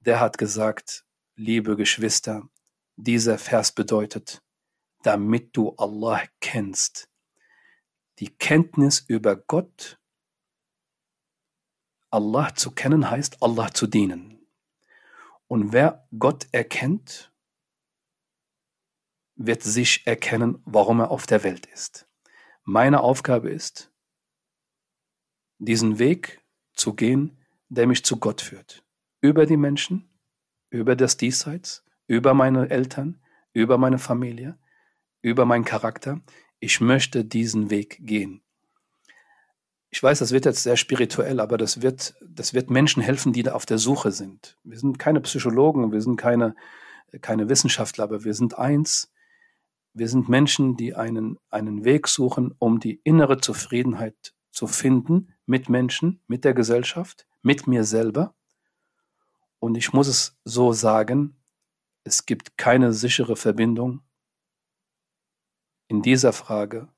der 0.00 0.20
hat 0.20 0.36
gesagt, 0.36 1.04
liebe 1.36 1.76
Geschwister, 1.76 2.48
dieser 2.96 3.38
Vers 3.38 3.72
bedeutet, 3.72 4.42
damit 5.02 5.56
du 5.56 5.74
Allah 5.76 6.22
kennst. 6.40 7.08
Die 8.18 8.36
Kenntnis 8.36 9.00
über 9.00 9.36
Gott, 9.36 9.98
Allah 12.10 12.54
zu 12.54 12.70
kennen 12.70 13.10
heißt, 13.10 13.42
Allah 13.42 13.72
zu 13.72 13.86
dienen. 13.86 14.46
Und 15.48 15.72
wer 15.72 16.06
Gott 16.16 16.46
erkennt, 16.52 17.32
wird 19.36 19.62
sich 19.62 20.06
erkennen, 20.06 20.62
warum 20.64 21.00
er 21.00 21.10
auf 21.10 21.26
der 21.26 21.42
Welt 21.42 21.66
ist. 21.66 22.08
Meine 22.62 23.00
Aufgabe 23.00 23.50
ist, 23.50 23.92
diesen 25.58 25.98
Weg 25.98 26.40
zu 26.72 26.94
gehen, 26.94 27.38
der 27.68 27.86
mich 27.86 28.04
zu 28.04 28.18
Gott 28.18 28.40
führt. 28.40 28.84
Über 29.20 29.46
die 29.46 29.56
Menschen, 29.56 30.08
über 30.70 30.96
das 30.96 31.16
Diesseits, 31.16 31.84
über 32.06 32.34
meine 32.34 32.70
Eltern, 32.70 33.20
über 33.52 33.78
meine 33.78 33.98
Familie, 33.98 34.58
über 35.22 35.44
meinen 35.46 35.64
Charakter. 35.64 36.20
Ich 36.64 36.80
möchte 36.80 37.26
diesen 37.26 37.68
Weg 37.68 37.98
gehen. 38.00 38.40
Ich 39.90 40.02
weiß, 40.02 40.20
das 40.20 40.32
wird 40.32 40.46
jetzt 40.46 40.62
sehr 40.62 40.78
spirituell, 40.78 41.38
aber 41.38 41.58
das 41.58 41.82
wird, 41.82 42.14
das 42.26 42.54
wird 42.54 42.70
Menschen 42.70 43.02
helfen, 43.02 43.34
die 43.34 43.42
da 43.42 43.52
auf 43.52 43.66
der 43.66 43.76
Suche 43.76 44.12
sind. 44.12 44.56
Wir 44.64 44.78
sind 44.78 44.98
keine 44.98 45.20
Psychologen, 45.20 45.92
wir 45.92 46.00
sind 46.00 46.16
keine, 46.16 46.56
keine 47.20 47.50
Wissenschaftler, 47.50 48.04
aber 48.04 48.24
wir 48.24 48.32
sind 48.32 48.56
eins. 48.56 49.12
Wir 49.92 50.08
sind 50.08 50.30
Menschen, 50.30 50.78
die 50.78 50.94
einen, 50.94 51.38
einen 51.50 51.84
Weg 51.84 52.08
suchen, 52.08 52.54
um 52.58 52.80
die 52.80 52.98
innere 53.04 53.42
Zufriedenheit 53.42 54.32
zu 54.50 54.66
finden 54.66 55.34
mit 55.44 55.68
Menschen, 55.68 56.22
mit 56.28 56.46
der 56.46 56.54
Gesellschaft, 56.54 57.26
mit 57.42 57.66
mir 57.66 57.84
selber. 57.84 58.34
Und 59.58 59.76
ich 59.76 59.92
muss 59.92 60.08
es 60.08 60.38
so 60.44 60.72
sagen, 60.72 61.36
es 62.04 62.24
gibt 62.24 62.56
keine 62.56 62.94
sichere 62.94 63.36
Verbindung 63.36 64.00
in 65.88 66.02
dieser 66.02 66.32
Frage, 66.32 66.88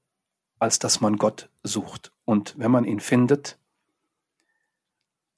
als 0.58 0.78
dass 0.78 1.00
man 1.00 1.16
Gott 1.16 1.50
sucht. 1.62 2.12
Und 2.24 2.54
wenn 2.58 2.70
man 2.70 2.84
ihn 2.84 3.00
findet, 3.00 3.58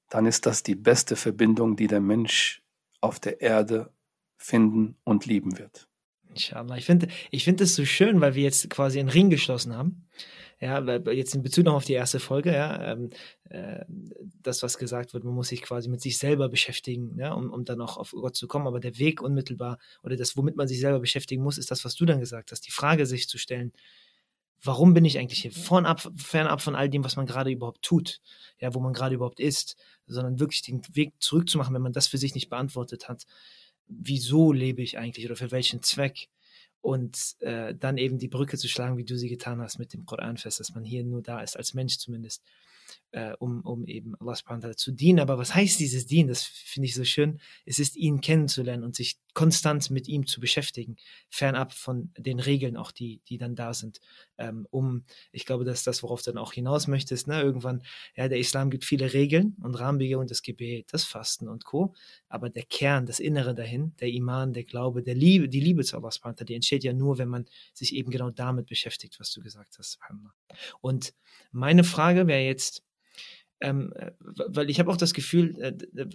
dann 0.09 0.25
ist 0.25 0.45
das 0.45 0.63
die 0.63 0.75
beste 0.75 1.15
Verbindung, 1.15 1.75
die 1.75 1.87
der 1.87 2.01
Mensch 2.01 2.63
auf 3.01 3.19
der 3.19 3.41
Erde 3.41 3.93
finden 4.37 4.95
und 5.03 5.25
lieben 5.25 5.57
wird. 5.57 5.87
Inshallah. 6.29 6.77
Ich 6.77 6.85
finde 6.85 7.07
ich 7.31 7.43
finde 7.43 7.63
es 7.63 7.75
so 7.75 7.85
schön, 7.85 8.21
weil 8.21 8.35
wir 8.35 8.43
jetzt 8.43 8.69
quasi 8.69 8.99
einen 8.99 9.09
Ring 9.09 9.29
geschlossen 9.29 9.75
haben. 9.75 10.07
Ja, 10.61 10.83
jetzt 11.11 11.35
in 11.35 11.41
Bezug 11.41 11.65
noch 11.65 11.75
auf 11.75 11.85
die 11.85 11.93
erste 11.93 12.19
Folge, 12.19 12.51
ja, 12.51 12.91
ähm, 12.91 13.11
äh, 13.49 13.85
das, 14.41 14.61
was 14.61 14.77
gesagt 14.77 15.13
wird, 15.13 15.23
man 15.23 15.33
muss 15.33 15.47
sich 15.47 15.61
quasi 15.61 15.87
mit 15.87 16.01
sich 16.01 16.17
selber 16.17 16.49
beschäftigen, 16.49 17.17
ja, 17.17 17.31
um, 17.31 17.49
um 17.51 17.63
dann 17.63 17.79
auch 17.79 17.95
auf 17.95 18.11
Gott 18.11 18.35
zu 18.35 18.45
kommen. 18.47 18.67
Aber 18.67 18.81
der 18.81 18.97
Weg 18.99 19.21
unmittelbar 19.21 19.77
oder 20.03 20.17
das, 20.17 20.35
womit 20.35 20.57
man 20.57 20.67
sich 20.67 20.81
selber 20.81 20.99
beschäftigen 20.99 21.43
muss, 21.43 21.57
ist 21.57 21.71
das, 21.71 21.85
was 21.85 21.95
du 21.95 22.05
dann 22.05 22.19
gesagt 22.19 22.51
hast, 22.51 22.67
die 22.67 22.71
Frage 22.71 23.05
sich 23.05 23.29
zu 23.29 23.37
stellen, 23.37 23.71
warum 24.61 24.93
bin 24.93 25.05
ich 25.05 25.17
eigentlich 25.17 25.41
hier 25.41 25.53
fernab, 25.53 26.11
fernab 26.17 26.61
von 26.61 26.75
all 26.75 26.89
dem, 26.89 27.05
was 27.05 27.15
man 27.15 27.25
gerade 27.25 27.51
überhaupt 27.51 27.81
tut, 27.81 28.19
ja, 28.59 28.73
wo 28.73 28.81
man 28.81 28.91
gerade 28.91 29.15
überhaupt 29.15 29.39
ist, 29.39 29.77
sondern 30.07 30.39
wirklich 30.39 30.61
den 30.61 30.81
Weg 30.93 31.13
zurückzumachen, 31.19 31.73
wenn 31.73 31.81
man 31.81 31.93
das 31.93 32.07
für 32.07 32.17
sich 32.17 32.35
nicht 32.35 32.49
beantwortet 32.49 33.07
hat. 33.07 33.23
Wieso 33.87 34.51
lebe 34.51 34.81
ich 34.81 34.97
eigentlich 34.97 35.25
oder 35.25 35.37
für 35.37 35.51
welchen 35.51 35.81
Zweck? 35.81 36.27
Und 36.81 37.35
äh, 37.39 37.75
dann 37.75 37.97
eben 37.97 38.17
die 38.17 38.27
Brücke 38.27 38.57
zu 38.57 38.67
schlagen, 38.67 38.97
wie 38.97 39.03
du 39.03 39.17
sie 39.17 39.29
getan 39.29 39.61
hast 39.61 39.79
mit 39.79 39.93
dem 39.93 40.05
Koranfest, 40.05 40.59
dass 40.59 40.73
man 40.73 40.83
hier 40.83 41.03
nur 41.03 41.21
da 41.21 41.41
ist, 41.41 41.57
als 41.57 41.73
Mensch 41.73 41.97
zumindest, 41.97 42.43
äh, 43.11 43.33
um, 43.39 43.61
um 43.61 43.85
eben 43.85 44.15
Allah 44.19 44.35
subhanahu 44.35 44.73
zu 44.73 44.91
dienen. 44.91 45.19
Aber 45.19 45.37
was 45.37 45.53
heißt 45.53 45.79
dieses 45.79 46.05
Dienen? 46.05 46.29
Das 46.29 46.43
finde 46.43 46.87
ich 46.87 46.95
so 46.95 47.03
schön. 47.03 47.39
Es 47.65 47.79
ist, 47.79 47.95
ihn 47.95 48.21
kennenzulernen 48.21 48.83
und 48.83 48.95
sich 48.95 49.17
konstant 49.33 49.89
mit 49.89 50.07
ihm 50.07 50.25
zu 50.25 50.39
beschäftigen, 50.41 50.97
fernab 51.29 51.73
von 51.73 52.11
den 52.17 52.39
Regeln 52.39 52.77
auch, 52.77 52.91
die, 52.91 53.21
die 53.27 53.37
dann 53.37 53.55
da 53.55 53.73
sind, 53.73 54.01
ähm, 54.37 54.67
um, 54.69 55.03
ich 55.31 55.45
glaube, 55.45 55.65
dass 55.65 55.83
das, 55.83 56.03
worauf 56.03 56.21
du 56.21 56.31
dann 56.31 56.37
auch 56.37 56.53
hinaus 56.53 56.87
möchtest, 56.87 57.27
ne, 57.27 57.41
irgendwann, 57.41 57.83
ja, 58.15 58.27
der 58.27 58.39
Islam 58.39 58.69
gibt 58.69 58.85
viele 58.85 59.13
Regeln 59.13 59.55
und 59.61 59.75
Rahmenbedingungen, 59.75 60.27
das 60.27 60.41
Gebet, 60.41 60.87
das 60.91 61.03
Fasten 61.03 61.47
und 61.47 61.65
Co., 61.65 61.93
aber 62.27 62.49
der 62.49 62.63
Kern, 62.63 63.05
das 63.05 63.19
Innere 63.19 63.53
dahin, 63.53 63.95
der 63.99 64.09
Iman, 64.09 64.53
der 64.53 64.63
Glaube, 64.63 65.03
der 65.03 65.15
Liebe, 65.15 65.49
die 65.49 65.61
Liebe 65.61 65.83
zu 65.83 65.97
Allah 65.97 66.11
subhanahu 66.11 66.43
die 66.43 66.55
entsteht 66.55 66.83
ja 66.83 66.93
nur, 66.93 67.17
wenn 67.17 67.29
man 67.29 67.45
sich 67.73 67.95
eben 67.95 68.11
genau 68.11 68.31
damit 68.31 68.67
beschäftigt, 68.67 69.19
was 69.19 69.31
du 69.31 69.41
gesagt 69.41 69.77
hast, 69.77 69.99
Und 70.81 71.13
meine 71.51 71.83
Frage 71.83 72.27
wäre 72.27 72.41
jetzt, 72.41 72.83
ähm, 73.61 73.93
äh, 73.95 74.11
weil 74.19 74.69
ich 74.69 74.79
habe 74.79 74.91
auch 74.91 74.97
das 74.97 75.13
Gefühl, 75.13 75.59
äh, 75.61 76.07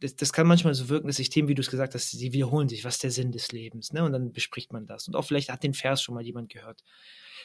das, 0.00 0.14
das, 0.14 0.32
kann 0.32 0.46
manchmal 0.46 0.74
so 0.74 0.88
wirken, 0.88 1.08
dass 1.08 1.16
sich 1.16 1.30
Themen, 1.30 1.48
wie 1.48 1.54
du 1.54 1.62
es 1.62 1.70
gesagt 1.70 1.94
hast, 1.94 2.10
sie 2.10 2.32
wiederholen 2.32 2.68
sich, 2.68 2.84
was 2.84 2.98
der 2.98 3.10
Sinn 3.10 3.32
des 3.32 3.50
Lebens, 3.50 3.92
ne? 3.92 4.04
Und 4.04 4.12
dann 4.12 4.32
bespricht 4.32 4.72
man 4.72 4.86
das. 4.86 5.08
Und 5.08 5.16
auch 5.16 5.24
vielleicht 5.24 5.50
hat 5.50 5.64
den 5.64 5.74
Vers 5.74 6.02
schon 6.02 6.14
mal 6.14 6.24
jemand 6.24 6.50
gehört. 6.50 6.84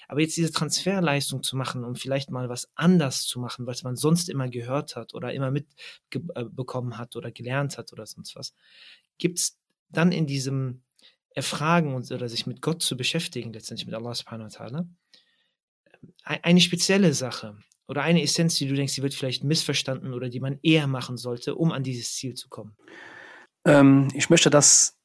Aber 0.08 0.22
jetzt 0.22 0.38
diese 0.38 0.52
Transferleistung 0.52 1.44
zu 1.44 1.56
machen, 1.56 1.84
um 1.84 1.96
vielleicht 1.96 2.30
mal 2.30 2.50
was 2.50 2.70
anders 2.76 3.24
zu 3.24 3.40
machen, 3.40 3.66
was 3.66 3.84
man 3.84 3.96
sonst 3.96 4.30
immer 4.30 4.50
gehört 4.50 4.96
hat 4.96 5.14
oder 5.14 5.34
immer 5.34 5.50
mitbekommen 5.50 6.92
äh, 6.92 6.96
hat 6.96 7.16
oder 7.16 7.32
gelernt 7.32 7.78
hat 7.78 7.92
oder 7.94 8.06
sonst 8.06 8.36
was, 8.36 8.54
gibt 9.18 9.40
es 9.40 9.58
dann 9.90 10.12
in 10.12 10.28
diesem 10.28 10.84
Erfragen 11.36 11.96
und, 11.96 12.12
oder 12.12 12.30
sich 12.30 12.46
mit 12.46 12.62
Gott 12.62 12.82
zu 12.82 12.98
beschäftigen, 12.98 13.54
letztendlich 13.54 13.88
mit 13.88 13.96
Allah 13.96 14.14
subhanahu 14.14 14.50
wa 14.52 14.66
ta'ala, 14.66 14.88
eine 16.24 16.62
spezielle 16.62 17.14
Sache, 17.14 17.58
oder 17.88 18.02
eine 18.02 18.22
Essenz, 18.22 18.56
die 18.56 18.68
du 18.68 18.76
denkst, 18.76 18.96
die 18.96 19.04
wird 19.04 19.14
vielleicht 19.14 19.44
missverstanden 19.44 20.14
oder 20.14 20.30
die 20.30 20.40
man 20.40 20.60
eher 20.64 20.88
machen 20.88 21.18
sollte, 21.18 21.56
um 21.56 21.72
an 21.72 21.84
dieses 21.84 22.16
Ziel 22.16 22.34
zu 22.34 22.50
kommen? 22.50 22.76
Ähm, 23.66 24.08
ich 24.14 24.30
möchte 24.30 24.50
das 24.50 24.98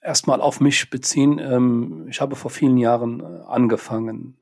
erstmal 0.00 0.40
auf 0.40 0.60
mich 0.60 0.90
beziehen. 0.90 1.38
Ähm, 1.38 2.06
ich 2.08 2.20
habe 2.20 2.36
vor 2.36 2.50
vielen 2.50 2.76
Jahren 2.76 3.20
äh, 3.20 3.42
angefangen, 3.46 4.38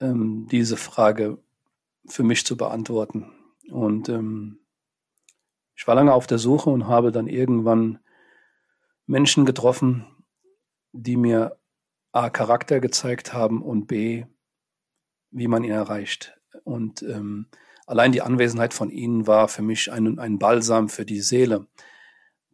ähm, 0.00 0.46
diese 0.50 0.76
Frage 0.76 1.38
für 2.06 2.22
mich 2.22 2.44
zu 2.44 2.56
beantworten. 2.56 3.32
Und 3.70 4.08
ähm, 4.08 4.60
ich 5.74 5.86
war 5.86 5.94
lange 5.94 6.12
auf 6.12 6.26
der 6.26 6.38
Suche 6.38 6.70
und 6.70 6.86
habe 6.86 7.10
dann 7.10 7.26
irgendwann 7.26 7.98
Menschen 9.06 9.44
getroffen, 9.44 10.06
die 10.92 11.16
mir 11.16 11.58
A, 12.12 12.30
Charakter 12.30 12.80
gezeigt 12.80 13.32
haben 13.32 13.62
und 13.62 13.86
B, 13.86 14.24
wie 15.30 15.48
man 15.48 15.64
ihn 15.64 15.72
erreicht. 15.72 16.38
Und 16.64 17.02
ähm, 17.02 17.46
allein 17.86 18.12
die 18.12 18.22
Anwesenheit 18.22 18.74
von 18.74 18.90
ihnen 18.90 19.26
war 19.26 19.48
für 19.48 19.62
mich 19.62 19.92
ein, 19.92 20.18
ein 20.18 20.38
Balsam 20.38 20.88
für 20.88 21.04
die 21.04 21.20
Seele. 21.20 21.66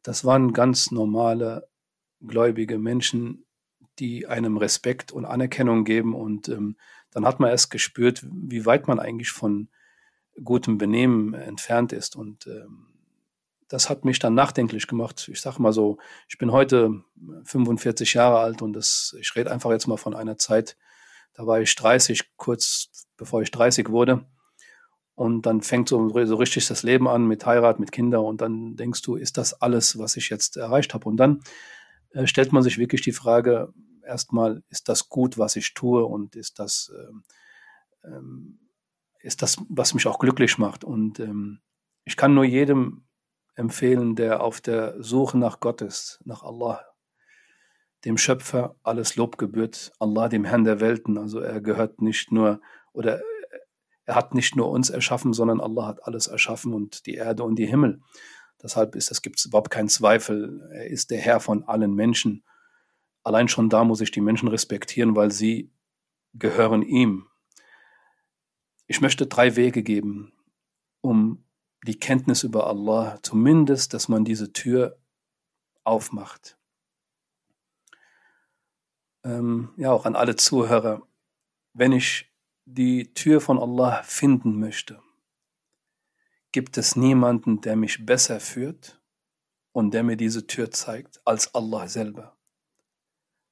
Das 0.03 0.25
waren 0.25 0.53
ganz 0.53 0.91
normale, 0.91 1.69
gläubige 2.21 2.79
Menschen, 2.79 3.47
die 3.99 4.27
einem 4.27 4.57
Respekt 4.57 5.13
und 5.13 5.25
Anerkennung 5.25 5.85
geben. 5.85 6.15
Und 6.15 6.49
ähm, 6.49 6.77
dann 7.11 7.25
hat 7.25 7.41
man 7.41 7.51
erst 7.51 7.71
gespürt, 7.71 8.27
wie 8.31 8.67
weit 8.67 8.89
man 8.89 8.99
eigentlich 8.99 9.31
von 9.31 9.69
gutem 10.43 10.79
Benehmen 10.79 11.35
entfernt 11.35 11.93
ist. 11.93 12.17
Und 12.17 12.47
ähm, 12.47 12.87
das 13.69 13.89
hat 13.89 14.05
mich 14.05 14.19
dann 14.19 14.35
nachdenklich 14.35 14.87
gemacht. 14.87 15.29
Ich 15.33 15.41
sage 15.41 15.63
mal 15.63 15.73
so, 15.73 15.99
ich 16.29 16.39
bin 16.39 16.51
heute 16.51 17.05
45 17.45 18.15
Jahre 18.15 18.41
alt 18.41 18.63
und 18.63 18.73
das, 18.73 19.17
ich 19.21 19.35
rede 19.37 19.51
einfach 19.51 19.71
jetzt 19.71 19.87
mal 19.87 19.97
von 19.97 20.15
einer 20.15 20.39
Zeit, 20.39 20.77
da 21.41 21.47
war 21.47 21.61
ich 21.61 21.75
30, 21.75 22.37
kurz 22.37 22.91
bevor 23.17 23.41
ich 23.41 23.51
30 23.51 23.89
wurde. 23.89 24.27
Und 25.15 25.47
dann 25.47 25.63
fängt 25.63 25.89
so, 25.89 26.09
so 26.27 26.37
richtig 26.37 26.67
das 26.67 26.83
Leben 26.83 27.09
an 27.09 27.27
mit 27.27 27.47
Heirat, 27.47 27.81
mit 27.81 27.93
Kindern. 27.93 28.27
Und 28.27 28.43
dann 28.43 28.77
denkst 28.77 29.01
du, 29.01 29.17
ist 29.17 29.39
das 29.39 29.55
alles, 29.55 29.99
was 29.99 30.17
ich 30.17 30.29
jetzt 30.29 30.59
erreicht 30.59 30.93
habe? 30.93 31.09
Und 31.09 31.17
dann 31.17 31.41
äh, 32.11 32.27
stellt 32.27 32.53
man 32.53 32.63
sich 32.63 32.77
wirklich 32.77 33.01
die 33.01 33.13
Frage, 33.13 33.73
erstmal, 34.05 34.63
ist 34.69 34.91
das 34.91 35.09
gut, 35.09 35.39
was 35.39 35.57
ich 35.57 35.73
tue? 35.73 36.05
Und 36.05 36.37
ist 36.37 36.59
das, 36.59 36.93
ähm, 36.95 37.25
ähm, 38.05 38.59
ist 39.21 39.41
das, 39.41 39.57
was 39.71 39.95
mich 39.95 40.07
auch 40.07 40.19
glücklich 40.19 40.59
macht? 40.59 40.85
Und 40.85 41.21
ähm, 41.21 41.61
ich 42.05 42.19
kann 42.19 42.35
nur 42.35 42.45
jedem 42.45 43.05
empfehlen, 43.55 44.15
der 44.15 44.43
auf 44.43 44.61
der 44.61 45.03
Suche 45.03 45.39
nach 45.39 45.61
Gott 45.61 45.81
ist, 45.81 46.21
nach 46.25 46.43
Allah, 46.43 46.85
dem 48.05 48.17
Schöpfer 48.17 48.77
alles 48.83 49.17
Lob 49.17 49.39
gebührt, 49.39 49.93
Allah, 49.99 50.29
dem 50.29 50.45
Herrn 50.45 50.65
der 50.65 50.81
Welten. 50.81 51.19
Also 51.19 51.41
er 51.41 51.61
gehört 51.61 52.01
nicht 52.01 52.33
nur 52.33 52.61
oder 52.93 53.21
er 54.07 54.15
hat 54.15 54.35
nicht 54.35 54.57
nur 54.57 54.71
uns 54.71 54.91
erschaffen, 54.91 55.33
sondern 55.33 55.61
Allah 55.61 55.87
hat 55.87 56.07
alles 56.07 56.27
erschaffen 56.27 56.75
und 56.75 57.07
die 57.07 57.15
Erde 57.15 57.45
und 57.45 57.57
die 57.57 57.67
Himmel. 57.67 58.01
Deshalb 58.63 58.95
ist 58.97 59.11
es 59.11 59.23
gibt 59.23 59.45
überhaupt 59.45 59.71
keinen 59.71 59.89
Zweifel. 59.89 60.69
Er 60.73 60.87
ist 60.89 61.11
der 61.11 61.19
Herr 61.19 61.41
von 61.41 61.65
allen 61.65 61.95
Menschen. 61.95 62.45
Allein 63.23 63.49
schon 63.49 63.69
da 63.69 63.85
muss 63.85 64.01
ich 64.01 64.11
die 64.11 64.21
Menschen 64.21 64.49
respektieren, 64.49 65.15
weil 65.15 65.31
sie 65.31 65.71
gehören 66.35 66.83
ihm. 66.83 67.27
Ich 68.87 69.01
möchte 69.01 69.27
drei 69.27 69.57
Wege 69.57 69.83
geben, 69.83 70.33
um 71.01 71.45
die 71.87 71.99
Kenntnis 71.99 72.43
über 72.43 72.67
Allah, 72.67 73.19
zumindest, 73.23 73.95
dass 73.95 74.09
man 74.09 74.25
diese 74.25 74.53
Tür 74.53 74.99
aufmacht. 75.85 76.59
Ähm, 79.25 79.71
ja 79.77 79.93
auch 79.93 80.07
an 80.07 80.17
alle 80.17 80.37
Zuhörer, 80.37 81.03
wenn 81.73 81.93
ich 81.93 82.31
die 82.65 83.13
Tür 83.15 83.41
von 83.41 83.59
Allah 83.59 84.03
finden 84.03 84.59
möchte, 84.59 85.03
gibt 86.53 86.79
es 86.79 86.97
niemanden, 86.97 87.61
der 87.61 87.77
mich 87.77 88.05
besser 88.05 88.41
führt 88.41 89.01
und 89.73 89.93
der 89.93 90.03
mir 90.03 90.17
diese 90.17 90.47
Tür 90.47 90.71
zeigt, 90.71 91.21
als 91.25 91.55
Allah 91.55 91.89
selber. 91.89 92.37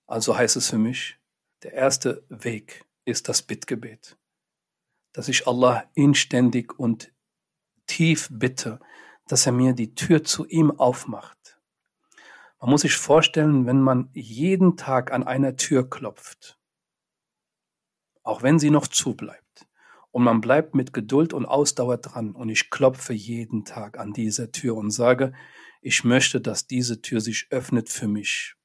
Also 0.07 0.37
heißt 0.37 0.57
es 0.57 0.71
für 0.71 0.79
mich, 0.79 1.19
der 1.63 1.75
erste 1.75 2.25
Weg 2.29 2.85
ist 3.05 3.29
das 3.29 3.43
Bittgebet, 3.43 4.17
dass 5.13 5.29
ich 5.29 5.47
Allah 5.47 5.85
inständig 5.95 6.79
und 6.79 7.13
tief 7.87 8.29
bitte, 8.31 8.81
dass 9.27 9.47
er 9.47 9.53
mir 9.53 9.75
die 9.75 9.95
Tür 9.95 10.25
zu 10.25 10.47
ihm 10.47 10.71
aufmacht. 10.71 11.38
Man 12.61 12.71
muss 12.71 12.81
sich 12.81 12.97
vorstellen, 12.97 13.67
wenn 13.67 13.81
man 13.81 14.11
jeden 14.15 14.77
Tag 14.77 15.13
an 15.13 15.23
einer 15.23 15.57
Tür 15.57 15.89
klopft, 15.89 16.59
auch 18.23 18.43
wenn 18.43 18.59
sie 18.59 18.71
noch 18.71 18.89
zubleibt, 18.89 19.69
und 20.11 20.25
man 20.25 20.41
bleibt 20.41 20.75
mit 20.75 20.93
Geduld 20.93 21.33
und 21.33 21.47
Ausdauer 21.47 21.99
dran 21.99 22.33
und 22.33 22.49
ich 22.49 22.71
klopfe 22.71 23.13
jeden 23.13 23.65
Tag 23.65 23.99
an 23.99 24.13
dieser 24.13 24.51
Tür 24.51 24.75
und 24.77 24.91
sage, 24.91 25.33
ich 25.81 26.03
möchte, 26.03 26.41
dass 26.41 26.67
diese 26.67 27.01
Tür 27.01 27.21
sich 27.21 27.47
öffnet 27.51 27.89
für 27.89 28.09
mich. 28.09 28.57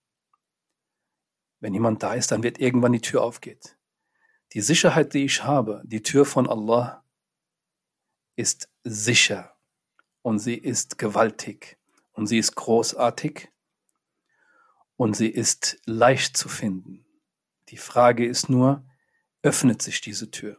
Wenn 1.60 1.74
jemand 1.76 2.02
da 2.02 2.16
ist, 2.16 2.32
dann 2.32 2.44
wird 2.44 2.60
irgendwann 2.60 2.94
die 2.94 3.02
Tür 3.02 3.22
aufgeht. 3.22 3.78
Die 4.54 4.62
Sicherheit, 4.62 5.14
die 5.14 5.26
ich 5.26 5.44
habe, 5.44 5.84
die 5.86 6.02
Tür 6.02 6.26
von 6.26 6.50
Allah, 6.50 7.04
ist 8.36 8.70
sicher 8.84 9.56
und 10.24 10.40
sie 10.40 10.56
ist 10.56 10.98
gewaltig 10.98 11.78
und 12.14 12.26
sie 12.26 12.40
ist 12.40 12.56
großartig 12.56 13.53
und 14.96 15.16
sie 15.16 15.30
ist 15.30 15.82
leicht 15.86 16.38
zu 16.38 16.50
finden. 16.50 17.06
Die 17.70 17.78
Frage 17.78 18.26
ist 18.26 18.50
nur, 18.50 18.86
öffnet 19.42 19.82
sich 19.82 20.02
diese 20.02 20.32
Tür? 20.32 20.58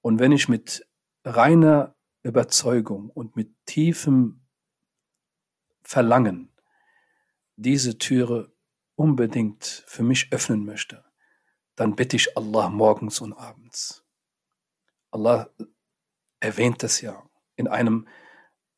Und 0.00 0.18
wenn 0.18 0.32
ich 0.32 0.48
mit 0.48 0.86
reiner 1.24 1.94
Überzeugung 2.22 3.10
und 3.10 3.36
mit 3.36 3.54
tiefem 3.66 4.40
Verlangen 5.82 6.52
diese 7.56 7.98
Türe 7.98 8.52
unbedingt 8.94 9.84
für 9.86 10.02
mich 10.02 10.32
öffnen 10.32 10.64
möchte, 10.64 11.04
dann 11.74 11.96
bitte 11.96 12.16
ich 12.16 12.36
Allah 12.36 12.68
morgens 12.68 13.20
und 13.20 13.32
abends. 13.32 14.04
Allah 15.10 15.48
erwähnt 16.40 16.82
das 16.82 17.00
ja 17.00 17.28
in 17.56 17.68
einem, 17.68 18.08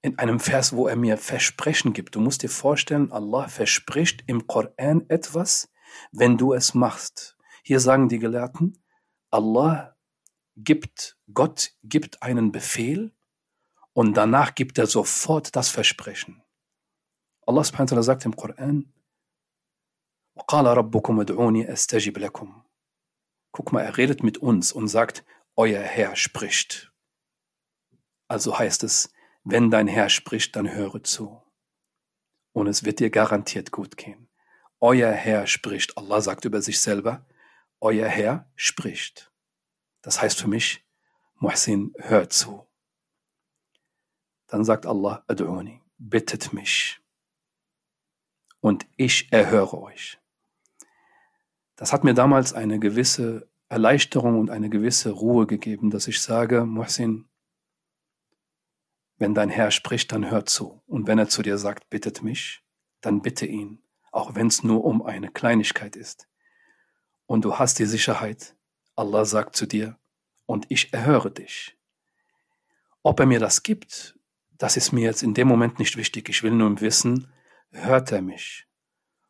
in 0.01 0.19
einem 0.19 0.39
Vers, 0.39 0.73
wo 0.73 0.87
er 0.87 0.95
mir 0.95 1.17
Versprechen 1.17 1.93
gibt. 1.93 2.15
Du 2.15 2.19
musst 2.19 2.43
dir 2.43 2.49
vorstellen, 2.49 3.11
Allah 3.11 3.47
verspricht 3.47 4.23
im 4.27 4.45
Koran 4.45 5.05
etwas, 5.09 5.71
wenn 6.11 6.37
du 6.37 6.53
es 6.53 6.73
machst. 6.73 7.37
Hier 7.63 7.79
sagen 7.79 8.09
die 8.09 8.19
Gelehrten, 8.19 8.83
Allah 9.31 9.95
gibt, 10.55 11.17
Gott 11.33 11.71
gibt 11.83 12.21
einen 12.21 12.51
Befehl 12.51 13.13
und 13.93 14.15
danach 14.15 14.53
gibt 14.53 14.77
er 14.77 14.87
sofort 14.87 15.55
das 15.55 15.69
Versprechen. 15.69 16.43
Allah 17.47 17.63
subhanahu 17.63 17.95
wa 17.95 18.03
sagt 18.03 18.25
im 18.25 18.35
Koran, 18.35 18.91
وقال 20.35 20.65
ربكم 20.65 21.19
ادعوني 21.19 21.73
استجب 21.73 22.17
لكم. 22.17 22.63
Guck 23.51 23.71
mal, 23.71 23.81
er 23.81 23.97
redet 23.97 24.21
mit 24.21 24.37
uns 24.37 24.73
und 24.73 24.89
sagt, 24.89 25.23
euer 25.55 25.81
Herr 25.81 26.15
spricht. 26.17 26.91
Also 28.27 28.59
heißt 28.59 28.83
es, 28.83 29.13
wenn 29.44 29.70
dein 29.70 29.86
Herr 29.86 30.08
spricht, 30.08 30.56
dann 30.56 30.72
höre 30.72 31.02
zu. 31.02 31.42
Und 32.52 32.66
es 32.66 32.84
wird 32.84 33.00
dir 33.00 33.10
garantiert 33.10 33.70
gut 33.70 33.96
gehen. 33.96 34.28
Euer 34.80 35.12
Herr 35.12 35.46
spricht. 35.46 35.96
Allah 35.96 36.20
sagt 36.20 36.44
über 36.44 36.62
sich 36.62 36.80
selber, 36.80 37.26
euer 37.80 38.08
Herr 38.08 38.50
spricht. 38.56 39.32
Das 40.02 40.20
heißt 40.20 40.40
für 40.40 40.48
mich, 40.48 40.84
Muhsin, 41.36 41.94
hör 41.98 42.28
zu. 42.28 42.66
Dann 44.46 44.64
sagt 44.64 44.86
Allah, 44.86 45.24
Ad'uni, 45.28 45.80
bittet 45.96 46.52
mich. 46.52 47.00
Und 48.60 48.86
ich 48.96 49.32
erhöre 49.32 49.80
euch. 49.80 50.18
Das 51.76 51.92
hat 51.92 52.04
mir 52.04 52.12
damals 52.12 52.52
eine 52.52 52.78
gewisse 52.78 53.48
Erleichterung 53.70 54.38
und 54.38 54.50
eine 54.50 54.68
gewisse 54.68 55.10
Ruhe 55.10 55.46
gegeben, 55.46 55.90
dass 55.90 56.08
ich 56.08 56.20
sage, 56.20 56.66
Muhsin, 56.66 57.29
wenn 59.20 59.34
dein 59.34 59.50
Herr 59.50 59.70
spricht, 59.70 60.12
dann 60.12 60.30
hör 60.30 60.46
zu. 60.46 60.82
Und 60.86 61.06
wenn 61.06 61.18
er 61.18 61.28
zu 61.28 61.42
dir 61.42 61.58
sagt, 61.58 61.90
bittet 61.90 62.22
mich, 62.22 62.64
dann 63.02 63.20
bitte 63.20 63.44
ihn, 63.44 63.82
auch 64.12 64.34
wenn 64.34 64.46
es 64.46 64.64
nur 64.64 64.82
um 64.82 65.02
eine 65.02 65.30
Kleinigkeit 65.30 65.94
ist. 65.94 66.26
Und 67.26 67.44
du 67.44 67.58
hast 67.58 67.78
die 67.78 67.84
Sicherheit, 67.84 68.56
Allah 68.96 69.26
sagt 69.26 69.56
zu 69.56 69.66
dir, 69.66 69.98
und 70.46 70.66
ich 70.70 70.92
erhöre 70.94 71.30
dich. 71.30 71.78
Ob 73.02 73.20
er 73.20 73.26
mir 73.26 73.40
das 73.40 73.62
gibt, 73.62 74.18
das 74.56 74.76
ist 74.78 74.90
mir 74.90 75.04
jetzt 75.04 75.22
in 75.22 75.34
dem 75.34 75.48
Moment 75.48 75.78
nicht 75.78 75.96
wichtig. 75.98 76.28
Ich 76.30 76.42
will 76.42 76.52
nur 76.52 76.80
wissen, 76.80 77.30
hört 77.70 78.10
er 78.12 78.22
mich? 78.22 78.66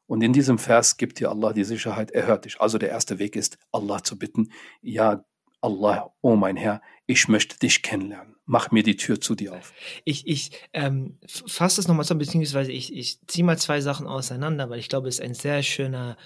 Und 0.07 0.22
in 0.22 0.33
diesem 0.33 0.59
Vers 0.59 0.96
gibt 0.98 1.18
dir 1.18 1.31
Allah 1.31 1.53
die 1.53 1.64
Sicherheit, 1.64 2.12
er 2.12 2.26
hört 2.26 2.44
dich. 2.44 2.61
Also 2.61 2.79
der 2.79 2.90
erste 2.90 3.18
Weg 3.18 3.35
ist, 3.35 3.59
Allah 3.72 4.03
zu 4.03 4.18
bitten, 4.18 4.53
ja, 4.83 5.24
Allah, 5.61 6.12
oh 6.23 6.37
mein 6.37 6.57
Herr, 6.57 6.81
ich 7.07 7.29
möchte 7.29 7.59
dich 7.59 7.83
kennenlernen. 7.83 8.37
Mach 8.46 8.70
mir 8.70 8.83
die 8.83 8.96
Tür 8.96 9.20
zu 9.20 9.35
dir 9.35 9.53
auf. 9.55 9.73
Ich, 10.05 10.27
ich 10.27 10.51
ähm, 10.73 11.18
fasse 11.27 11.81
es 11.81 11.88
nochmal 11.88 12.05
zusammen, 12.05 12.20
beziehungsweise 12.20 12.73
ich, 12.73 12.94
ich 12.94 13.18
ziehe 13.27 13.44
mal 13.44 13.59
zwei 13.59 13.81
Sachen 13.81 14.07
auseinander, 14.07 14.70
weil 14.70 14.79
ich 14.79 14.88
glaube, 14.88 15.09
es 15.09 15.18
ist 15.18 15.25
ein 15.25 15.35
sehr 15.35 15.62
schöner, 15.62 16.16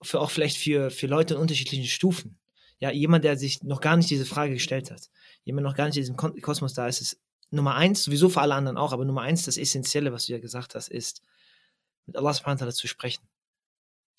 für 0.00 0.20
auch 0.20 0.30
vielleicht 0.30 0.58
für, 0.58 0.90
für 0.90 1.06
Leute 1.06 1.34
in 1.34 1.40
unterschiedlichen 1.40 1.86
Stufen. 1.86 2.38
Ja, 2.78 2.90
jemand, 2.90 3.24
der 3.24 3.36
sich 3.36 3.62
noch 3.62 3.80
gar 3.80 3.96
nicht 3.96 4.10
diese 4.10 4.26
Frage 4.26 4.54
gestellt 4.54 4.90
hat, 4.90 5.10
jemand 5.44 5.64
noch 5.64 5.76
gar 5.76 5.86
nicht 5.86 5.96
in 5.96 6.02
diesem 6.02 6.16
Kosmos 6.16 6.74
da 6.74 6.86
ist, 6.86 7.00
ist 7.00 7.20
Nummer 7.50 7.74
eins, 7.74 8.04
sowieso 8.04 8.28
für 8.28 8.40
alle 8.40 8.54
anderen 8.54 8.76
auch, 8.76 8.92
aber 8.92 9.04
Nummer 9.04 9.22
eins, 9.22 9.44
das 9.44 9.56
Essentielle, 9.56 10.12
was 10.12 10.26
du 10.26 10.32
ja 10.32 10.38
gesagt 10.38 10.74
hast, 10.74 10.88
ist, 10.88 11.22
mit 12.06 12.16
Allah 12.16 12.32
subhanahu 12.32 12.70
zu 12.70 12.88
sprechen. 12.88 13.22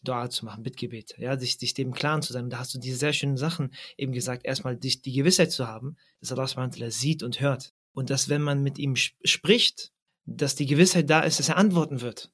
Dua 0.04 0.30
zu 0.30 0.46
machen, 0.46 0.64
Bittgebet, 0.64 1.16
ja, 1.18 1.38
sich, 1.38 1.58
sich 1.58 1.74
dem 1.74 1.94
Klaren 1.94 2.22
zu 2.22 2.34
sein. 2.34 2.50
Da 2.50 2.60
hast 2.60 2.74
du 2.74 2.80
diese 2.80 2.98
sehr 2.98 3.14
schönen 3.14 3.38
Sachen 3.38 3.74
eben 3.98 4.12
gesagt. 4.12 4.46
Erstmal 4.46 4.76
dich, 4.76 5.02
die 5.02 5.14
Gewissheit 5.14 5.52
zu 5.52 5.68
haben, 5.68 5.98
dass 6.20 6.32
Allah 6.32 6.48
subhanahu 6.48 6.90
sieht 6.90 7.24
und 7.24 7.40
hört. 7.40 7.74
Und 7.94 8.10
dass, 8.10 8.28
wenn 8.28 8.42
man 8.42 8.64
mit 8.64 8.78
ihm 8.80 8.96
spricht, 8.96 9.92
dass 10.26 10.56
die 10.56 10.66
Gewissheit 10.66 11.10
da 11.10 11.22
ist, 11.22 11.40
dass 11.40 11.50
er 11.50 11.58
antworten 11.58 12.02
wird. 12.02 12.32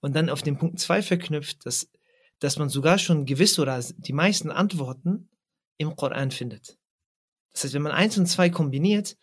Und 0.00 0.16
dann 0.16 0.30
auf 0.30 0.42
den 0.42 0.58
Punkt 0.58 0.80
zwei 0.80 1.02
verknüpft, 1.02 1.66
dass 1.66 1.88
dass 2.38 2.58
man 2.58 2.68
sogar 2.68 2.98
schon 2.98 3.24
gewisse 3.24 3.62
oder 3.62 3.82
die 3.96 4.12
meisten 4.12 4.50
Antworten 4.50 5.28
im 5.78 5.96
Koran 5.96 6.30
findet. 6.30 6.78
Das 7.52 7.64
heißt, 7.64 7.74
wenn 7.74 7.82
man 7.82 7.92
eins 7.92 8.18
und 8.18 8.26
zwei 8.26 8.50
kombiniert, 8.50 9.16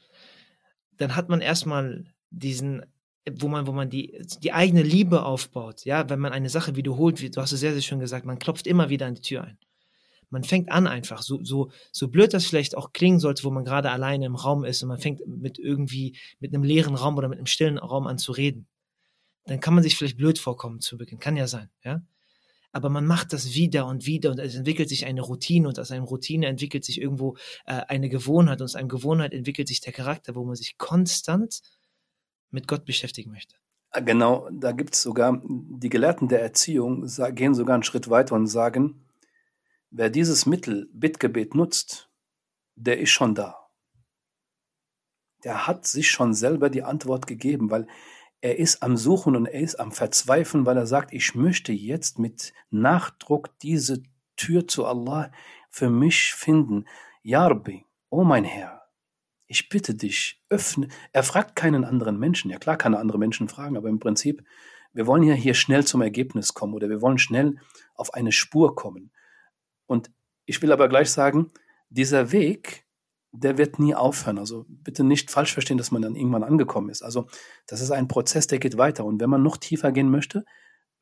dann 0.97 1.15
hat 1.15 1.29
man 1.29 1.41
erstmal 1.41 2.13
diesen, 2.29 2.85
wo 3.31 3.47
man, 3.47 3.67
wo 3.67 3.71
man 3.71 3.89
die, 3.89 4.21
die 4.41 4.53
eigene 4.53 4.83
Liebe 4.83 5.23
aufbaut. 5.23 5.85
Ja, 5.85 6.09
wenn 6.09 6.19
man 6.19 6.33
eine 6.33 6.49
Sache 6.49 6.75
wiederholt, 6.75 7.21
wie 7.21 7.29
du 7.29 7.41
hast 7.41 7.51
es 7.51 7.59
sehr, 7.59 7.73
sehr 7.73 7.81
schön 7.81 7.99
gesagt, 7.99 8.25
man 8.25 8.39
klopft 8.39 8.67
immer 8.67 8.89
wieder 8.89 9.05
an 9.05 9.15
die 9.15 9.21
Tür 9.21 9.43
ein. 9.43 9.57
Man 10.29 10.43
fängt 10.43 10.71
an 10.71 10.87
einfach, 10.87 11.21
so, 11.21 11.43
so, 11.43 11.71
so 11.91 12.07
blöd 12.07 12.33
das 12.33 12.45
vielleicht 12.45 12.75
auch 12.75 12.91
klingen 12.91 13.19
sollte, 13.19 13.43
wo 13.43 13.51
man 13.51 13.65
gerade 13.65 13.91
alleine 13.91 14.25
im 14.25 14.35
Raum 14.35 14.65
ist 14.65 14.81
und 14.81 14.89
man 14.89 14.99
fängt 14.99 15.25
mit 15.27 15.59
irgendwie, 15.59 16.17
mit 16.39 16.53
einem 16.53 16.63
leeren 16.63 16.95
Raum 16.95 17.17
oder 17.17 17.27
mit 17.27 17.37
einem 17.37 17.45
stillen 17.45 17.77
Raum 17.77 18.07
an 18.07 18.17
zu 18.17 18.31
reden. 18.31 18.67
Dann 19.45 19.59
kann 19.59 19.75
man 19.75 19.83
sich 19.83 19.95
vielleicht 19.95 20.17
blöd 20.17 20.39
vorkommen 20.39 20.79
zu 20.79 20.97
Beginn. 20.97 21.19
Kann 21.19 21.37
ja 21.37 21.47
sein, 21.47 21.69
ja 21.83 22.01
aber 22.73 22.89
man 22.89 23.05
macht 23.05 23.31
das 23.31 23.53
wieder 23.53 23.85
und 23.85 24.05
wieder 24.05 24.31
und 24.31 24.39
es 24.39 24.55
entwickelt 24.55 24.89
sich 24.89 25.05
eine 25.05 25.21
Routine 25.21 25.67
und 25.67 25.79
aus 25.79 25.91
einer 25.91 26.05
Routine 26.05 26.47
entwickelt 26.47 26.83
sich 26.83 26.99
irgendwo 26.99 27.37
äh, 27.65 27.81
eine 27.87 28.09
Gewohnheit 28.09 28.59
und 28.59 28.65
aus 28.65 28.75
einer 28.75 28.87
Gewohnheit 28.87 29.31
entwickelt 29.31 29.67
sich 29.67 29.79
der 29.79 29.93
Charakter, 29.93 30.35
wo 30.35 30.43
man 30.43 30.55
sich 30.55 30.77
konstant 30.77 31.61
mit 32.53 32.67
Gott 32.67 32.85
beschäftigen 32.85 33.31
möchte. 33.31 33.55
Ah, 33.89 33.99
genau, 33.99 34.49
da 34.51 34.71
gibt 34.71 34.95
es 34.95 35.01
sogar, 35.03 35.41
die 35.43 35.89
Gelehrten 35.89 36.27
der 36.27 36.41
Erziehung 36.41 37.07
gehen 37.33 37.53
sogar 37.53 37.75
einen 37.75 37.83
Schritt 37.83 38.09
weiter 38.09 38.33
und 38.35 38.47
sagen, 38.47 39.05
wer 39.91 40.09
dieses 40.09 40.45
Mittel 40.45 40.89
Bittgebet 40.93 41.53
nutzt, 41.53 42.09
der 42.75 42.99
ist 42.99 43.11
schon 43.11 43.35
da. 43.35 43.69
Der 45.43 45.67
hat 45.67 45.85
sich 45.85 46.09
schon 46.09 46.33
selber 46.33 46.69
die 46.69 46.83
Antwort 46.83 47.27
gegeben, 47.27 47.69
weil 47.69 47.87
er 48.41 48.57
ist 48.57 48.81
am 48.81 48.97
Suchen 48.97 49.35
und 49.35 49.45
er 49.45 49.61
ist 49.61 49.75
am 49.75 49.91
Verzweifeln, 49.91 50.65
weil 50.65 50.77
er 50.77 50.87
sagt, 50.87 51.13
ich 51.13 51.35
möchte 51.35 51.71
jetzt 51.71 52.17
mit 52.17 52.53
Nachdruck 52.71 53.57
diese 53.59 54.01
Tür 54.35 54.67
zu 54.67 54.85
Allah 54.85 55.31
für 55.69 55.89
mich 55.89 56.33
finden. 56.33 56.85
Ja, 57.21 57.45
Rabbi, 57.45 57.85
oh 58.09 58.23
mein 58.23 58.43
Herr, 58.43 58.72
ich 59.47 59.69
bitte 59.69 59.95
dich, 59.95 60.41
öffne. 60.49 60.87
Er 61.11 61.23
fragt 61.23 61.55
keinen 61.55 61.85
anderen 61.85 62.17
Menschen. 62.17 62.49
Ja 62.49 62.57
klar 62.57 62.77
kann 62.77 62.93
er 62.93 62.99
andere 62.99 63.17
Menschen 63.17 63.49
fragen, 63.49 63.77
aber 63.77 63.89
im 63.89 63.99
Prinzip, 63.99 64.43
wir 64.93 65.07
wollen 65.07 65.23
ja 65.23 65.33
hier 65.33 65.53
schnell 65.53 65.85
zum 65.85 66.01
Ergebnis 66.01 66.53
kommen 66.53 66.73
oder 66.73 66.89
wir 66.89 67.01
wollen 67.01 67.17
schnell 67.17 67.57
auf 67.95 68.13
eine 68.13 68.31
Spur 68.31 68.75
kommen. 68.75 69.11
Und 69.85 70.11
ich 70.45 70.61
will 70.61 70.71
aber 70.71 70.87
gleich 70.87 71.11
sagen, 71.11 71.51
dieser 71.89 72.31
Weg, 72.31 72.85
der 73.31 73.57
wird 73.57 73.79
nie 73.79 73.95
aufhören. 73.95 74.37
Also 74.37 74.65
bitte 74.67 75.03
nicht 75.03 75.31
falsch 75.31 75.53
verstehen, 75.53 75.77
dass 75.77 75.91
man 75.91 76.01
dann 76.01 76.15
irgendwann 76.15 76.43
angekommen 76.43 76.89
ist. 76.89 77.01
Also 77.01 77.27
das 77.65 77.81
ist 77.81 77.91
ein 77.91 78.07
Prozess, 78.07 78.47
der 78.47 78.59
geht 78.59 78.77
weiter. 78.77 79.05
Und 79.05 79.19
wenn 79.19 79.29
man 79.29 79.43
noch 79.43 79.57
tiefer 79.57 79.91
gehen 79.91 80.09
möchte, 80.09 80.45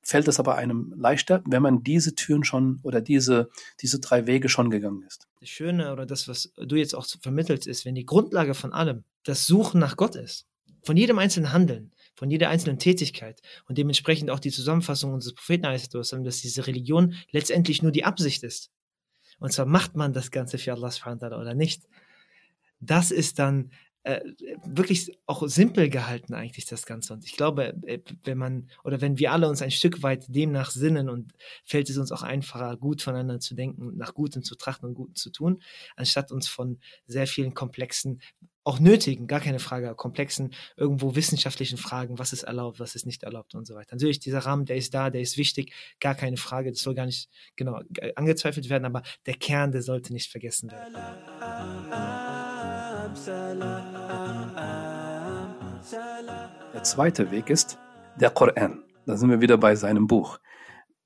fällt 0.01 0.27
es 0.27 0.39
aber 0.39 0.55
einem 0.55 0.93
leichter, 0.97 1.43
wenn 1.45 1.61
man 1.61 1.83
diese 1.83 2.15
Türen 2.15 2.43
schon 2.43 2.79
oder 2.83 3.01
diese, 3.01 3.49
diese 3.81 3.99
drei 3.99 4.27
Wege 4.27 4.49
schon 4.49 4.69
gegangen 4.69 5.03
ist. 5.03 5.27
Das 5.39 5.49
Schöne 5.49 5.91
oder 5.93 6.05
das, 6.05 6.27
was 6.27 6.51
du 6.57 6.75
jetzt 6.75 6.95
auch 6.95 7.05
vermittelst, 7.21 7.67
ist, 7.67 7.85
wenn 7.85 7.95
die 7.95 8.05
Grundlage 8.05 8.53
von 8.53 8.73
allem 8.73 9.03
das 9.23 9.45
Suchen 9.45 9.79
nach 9.79 9.97
Gott 9.97 10.15
ist, 10.15 10.47
von 10.83 10.97
jedem 10.97 11.19
einzelnen 11.19 11.53
Handeln, 11.53 11.91
von 12.15 12.29
jeder 12.31 12.49
einzelnen 12.49 12.79
Tätigkeit 12.79 13.41
und 13.67 13.77
dementsprechend 13.77 14.31
auch 14.31 14.39
die 14.39 14.51
Zusammenfassung 14.51 15.13
unseres 15.13 15.35
Propheten, 15.35 15.63
dass 15.63 16.41
diese 16.41 16.67
Religion 16.67 17.15
letztendlich 17.31 17.81
nur 17.83 17.91
die 17.91 18.03
Absicht 18.03 18.43
ist. 18.43 18.71
Und 19.39 19.51
zwar 19.51 19.65
macht 19.65 19.95
man 19.95 20.13
das 20.13 20.31
Ganze 20.31 20.57
für 20.57 20.73
Allah 20.73 20.91
oder 21.39 21.53
nicht. 21.53 21.87
Das 22.79 23.11
ist 23.11 23.39
dann 23.39 23.71
äh, 24.03 24.21
wirklich 24.65 25.11
auch 25.27 25.47
simpel 25.47 25.89
gehalten 25.89 26.33
eigentlich 26.33 26.65
das 26.65 26.85
Ganze. 26.87 27.13
Und 27.13 27.23
ich 27.23 27.33
glaube, 27.33 27.75
äh, 27.85 27.99
wenn 28.23 28.37
man 28.37 28.69
oder 28.83 28.99
wenn 28.99 29.19
wir 29.19 29.31
alle 29.31 29.47
uns 29.47 29.61
ein 29.61 29.69
Stück 29.69 30.01
weit 30.01 30.25
demnach 30.27 30.71
sinnen 30.71 31.07
und 31.07 31.33
fällt 31.65 31.89
es 31.89 31.97
uns 31.97 32.11
auch 32.11 32.23
einfacher, 32.23 32.77
gut 32.77 33.01
voneinander 33.01 33.39
zu 33.39 33.53
denken, 33.53 33.95
nach 33.97 34.13
Gutem 34.13 34.43
zu 34.43 34.55
trachten 34.55 34.89
und 34.89 34.95
Guten 34.95 35.15
zu 35.15 35.29
tun, 35.29 35.61
anstatt 35.95 36.31
uns 36.31 36.47
von 36.47 36.79
sehr 37.05 37.27
vielen 37.27 37.53
komplexen, 37.53 38.21
auch 38.63 38.79
nötigen, 38.79 39.27
gar 39.27 39.39
keine 39.39 39.59
Frage, 39.59 39.93
komplexen, 39.95 40.53
irgendwo 40.77 41.15
wissenschaftlichen 41.15 41.77
Fragen, 41.77 42.19
was 42.19 42.33
ist 42.33 42.43
erlaubt, 42.43 42.79
was 42.79 42.95
ist 42.95 43.05
nicht 43.05 43.23
erlaubt 43.23 43.55
und 43.55 43.65
so 43.65 43.75
weiter. 43.75 43.95
Natürlich, 43.95 44.19
dieser 44.19 44.39
Rahmen, 44.39 44.65
der 44.65 44.77
ist 44.77 44.93
da, 44.93 45.09
der 45.09 45.21
ist 45.21 45.37
wichtig, 45.37 45.73
gar 45.99 46.15
keine 46.15 46.37
Frage, 46.37 46.71
das 46.71 46.81
soll 46.81 46.95
gar 46.95 47.05
nicht 47.07 47.29
genau 47.55 47.81
angezweifelt 48.15 48.69
werden, 48.69 48.85
aber 48.85 49.01
der 49.25 49.35
Kern, 49.35 49.71
der 49.71 49.81
sollte 49.81 50.13
nicht 50.13 50.31
vergessen 50.31 50.71
werden. 50.71 50.95
Der 56.73 56.83
zweite 56.83 57.29
Weg 57.31 57.49
ist 57.49 57.77
der 58.15 58.29
Koran. 58.29 58.85
Da 59.05 59.17
sind 59.17 59.29
wir 59.29 59.41
wieder 59.41 59.57
bei 59.57 59.75
seinem 59.75 60.07
Buch. 60.07 60.39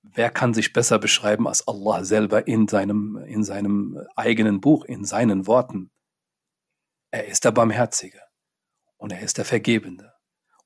Wer 0.04 0.30
kann 0.30 0.54
sich 0.54 0.72
besser 0.72 1.00
beschreiben 1.00 1.48
als 1.48 1.68
Allah 1.68 2.04
selber 2.04 2.48
in 2.48 2.68
seinem, 2.68 3.18
in 3.26 3.44
seinem 3.44 4.00
eigenen 4.15 4.62
Buch, 4.62 4.86
in 4.86 5.04
seinen 5.04 5.48
Worten? 5.48 5.89
Er 7.10 7.26
ist 7.26 7.44
der 7.44 7.52
Barmherzige 7.52 8.22
und 8.98 9.12
er 9.12 9.22
ist 9.22 9.39
der 9.39 9.46
Vergebende 9.46 10.13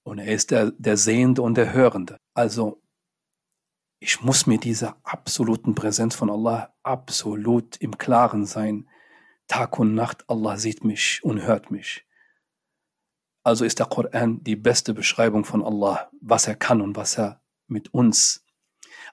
und 0.04 0.20
er 0.20 0.34
ist 0.34 0.52
der, 0.52 0.72
der 0.72 0.98
Sehende 0.98 1.42
und 1.42 1.56
der 1.56 1.72
Hörende. 1.72 2.18
Also 2.34 2.82
ich 4.02 4.22
muss 4.22 4.46
mir 4.46 4.58
dieser 4.58 4.98
absoluten 5.04 5.74
Präsenz 5.74 6.16
von 6.16 6.30
Allah 6.30 6.74
absolut 6.84 7.78
im 7.78 7.98
Klaren 7.98 8.46
sein. 8.46 8.90
Tag 9.50 9.80
und 9.80 9.96
Nacht, 9.96 10.30
Allah 10.30 10.58
sieht 10.58 10.86
mich 10.86 11.22
und 11.24 11.42
hört 11.42 11.72
mich. 11.72 12.06
Also 13.44 13.66
ist 13.66 13.80
der 13.80 13.88
Koran 13.88 14.44
die 14.44 14.56
beste 14.56 14.94
Beschreibung 14.94 15.44
von 15.44 15.64
Allah, 15.64 16.12
was 16.22 16.48
er 16.48 16.56
kann 16.56 16.82
und 16.82 16.96
was 16.96 17.18
er 17.18 17.42
mit 17.68 17.92
uns. 17.92 18.46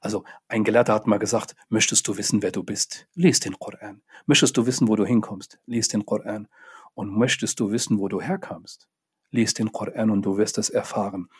Also 0.02 0.24
ein 0.48 0.62
Gelehrter 0.62 0.92
hat 0.92 1.06
mal 1.06 1.18
gesagt, 1.18 1.56
möchtest 1.70 2.06
du 2.06 2.18
wissen, 2.18 2.42
wer 2.42 2.52
du 2.52 2.62
bist? 2.62 3.08
Lies 3.14 3.40
den 3.40 3.58
Koran. 3.58 4.02
Möchtest 4.26 4.56
du 4.58 4.66
wissen, 4.66 4.88
wo 4.88 4.94
du 4.96 5.06
hinkommst? 5.06 5.58
Lies 5.64 5.88
den 5.88 6.04
Koran. 6.04 6.48
Und 6.92 7.16
möchtest 7.16 7.58
du 7.58 7.70
wissen, 7.70 7.98
wo 7.98 8.08
du 8.08 8.20
herkamst? 8.20 8.88
Lies 9.30 9.54
den 9.54 9.72
Koran 9.72 10.10
und 10.10 10.20
du 10.22 10.36
wirst 10.36 10.58
es 10.58 10.68
erfahren. 10.68 11.30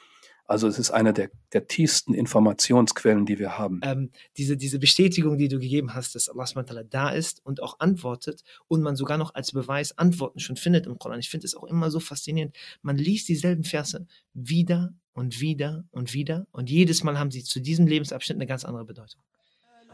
Also 0.49 0.69
es 0.69 0.79
ist 0.79 0.93
eine 0.93 1.13
der, 1.13 1.31
der 1.53 1.67
tiefsten 1.67 2.15
Informationsquellen, 2.15 3.27
die 3.27 3.39
wir 3.39 3.59
haben. 3.59 3.81
Ähm, 3.83 4.11
diese, 4.37 4.57
diese 4.57 4.79
Bestätigung, 4.79 5.39
die 5.39 5.49
du 5.49 5.59
gegeben 5.59 5.95
hast, 5.95 6.15
dass 6.15 6.29
Allah 6.29 6.47
da 6.89 7.11
ist 7.11 7.45
und 7.45 7.61
auch 7.63 7.81
antwortet 7.81 8.43
und 8.69 8.81
man 8.81 8.95
sogar 8.95 9.19
noch 9.19 9.35
als 9.35 9.51
Beweis 9.51 9.99
Antworten 9.99 10.39
schon 10.39 10.57
findet 10.57 10.87
im 10.87 10.99
Koran. 10.99 11.19
Ich 11.19 11.31
finde 11.31 11.47
es 11.47 11.57
auch 11.57 11.65
immer 11.65 11.91
so 11.91 11.99
faszinierend. 11.99 12.57
Man 12.83 12.97
liest 12.97 13.29
dieselben 13.29 13.65
Verse 13.65 14.07
wieder 14.35 14.95
und 15.15 15.41
wieder 15.41 15.85
und 15.91 16.15
wieder 16.15 16.47
und 16.53 16.71
jedes 16.71 17.03
Mal 17.03 17.19
haben 17.19 17.33
sie 17.33 17.43
zu 17.43 17.59
diesem 17.61 17.87
Lebensabschnitt 17.89 18.37
eine 18.37 18.47
ganz 18.47 18.65
andere 18.65 18.85
Bedeutung. 18.85 19.21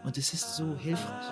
Und 0.05 0.19
es 0.19 0.35
ist 0.35 0.57
so 0.57 0.77
hilfreich. 0.77 1.27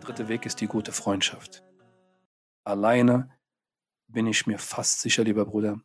Dritter 0.00 0.28
Weg 0.28 0.44
ist 0.44 0.60
die 0.60 0.66
gute 0.66 0.92
Freundschaft. 0.92 1.62
Alleine 2.64 3.30
bin 4.08 4.26
ich 4.26 4.46
mir 4.46 4.58
fast 4.58 5.00
sicher, 5.00 5.24
lieber 5.24 5.46
Bruder, 5.46 5.80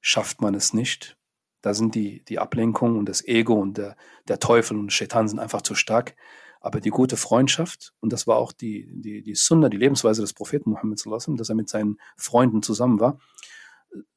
schafft 0.00 0.40
man 0.40 0.54
es 0.54 0.72
nicht. 0.72 1.16
Da 1.62 1.72
sind 1.72 1.94
die, 1.94 2.24
die 2.24 2.38
Ablenkung 2.38 2.98
und 2.98 3.08
das 3.08 3.24
Ego 3.26 3.54
und 3.54 3.78
der, 3.78 3.96
der 4.28 4.38
Teufel 4.38 4.76
und 4.76 4.92
Shaitan 4.92 5.28
sind 5.28 5.38
einfach 5.38 5.62
zu 5.62 5.74
stark. 5.74 6.14
Aber 6.60 6.80
die 6.80 6.90
gute 6.90 7.16
Freundschaft, 7.16 7.94
und 8.00 8.12
das 8.12 8.26
war 8.26 8.36
auch 8.36 8.52
die, 8.52 8.88
die, 8.90 9.22
die 9.22 9.34
Sunna, 9.34 9.68
die 9.68 9.76
Lebensweise 9.76 10.22
des 10.22 10.32
Propheten 10.32 10.70
Muhammad, 10.70 11.00
dass 11.04 11.48
er 11.48 11.54
mit 11.54 11.68
seinen 11.68 11.98
Freunden 12.16 12.62
zusammen 12.62 13.00
war, 13.00 13.18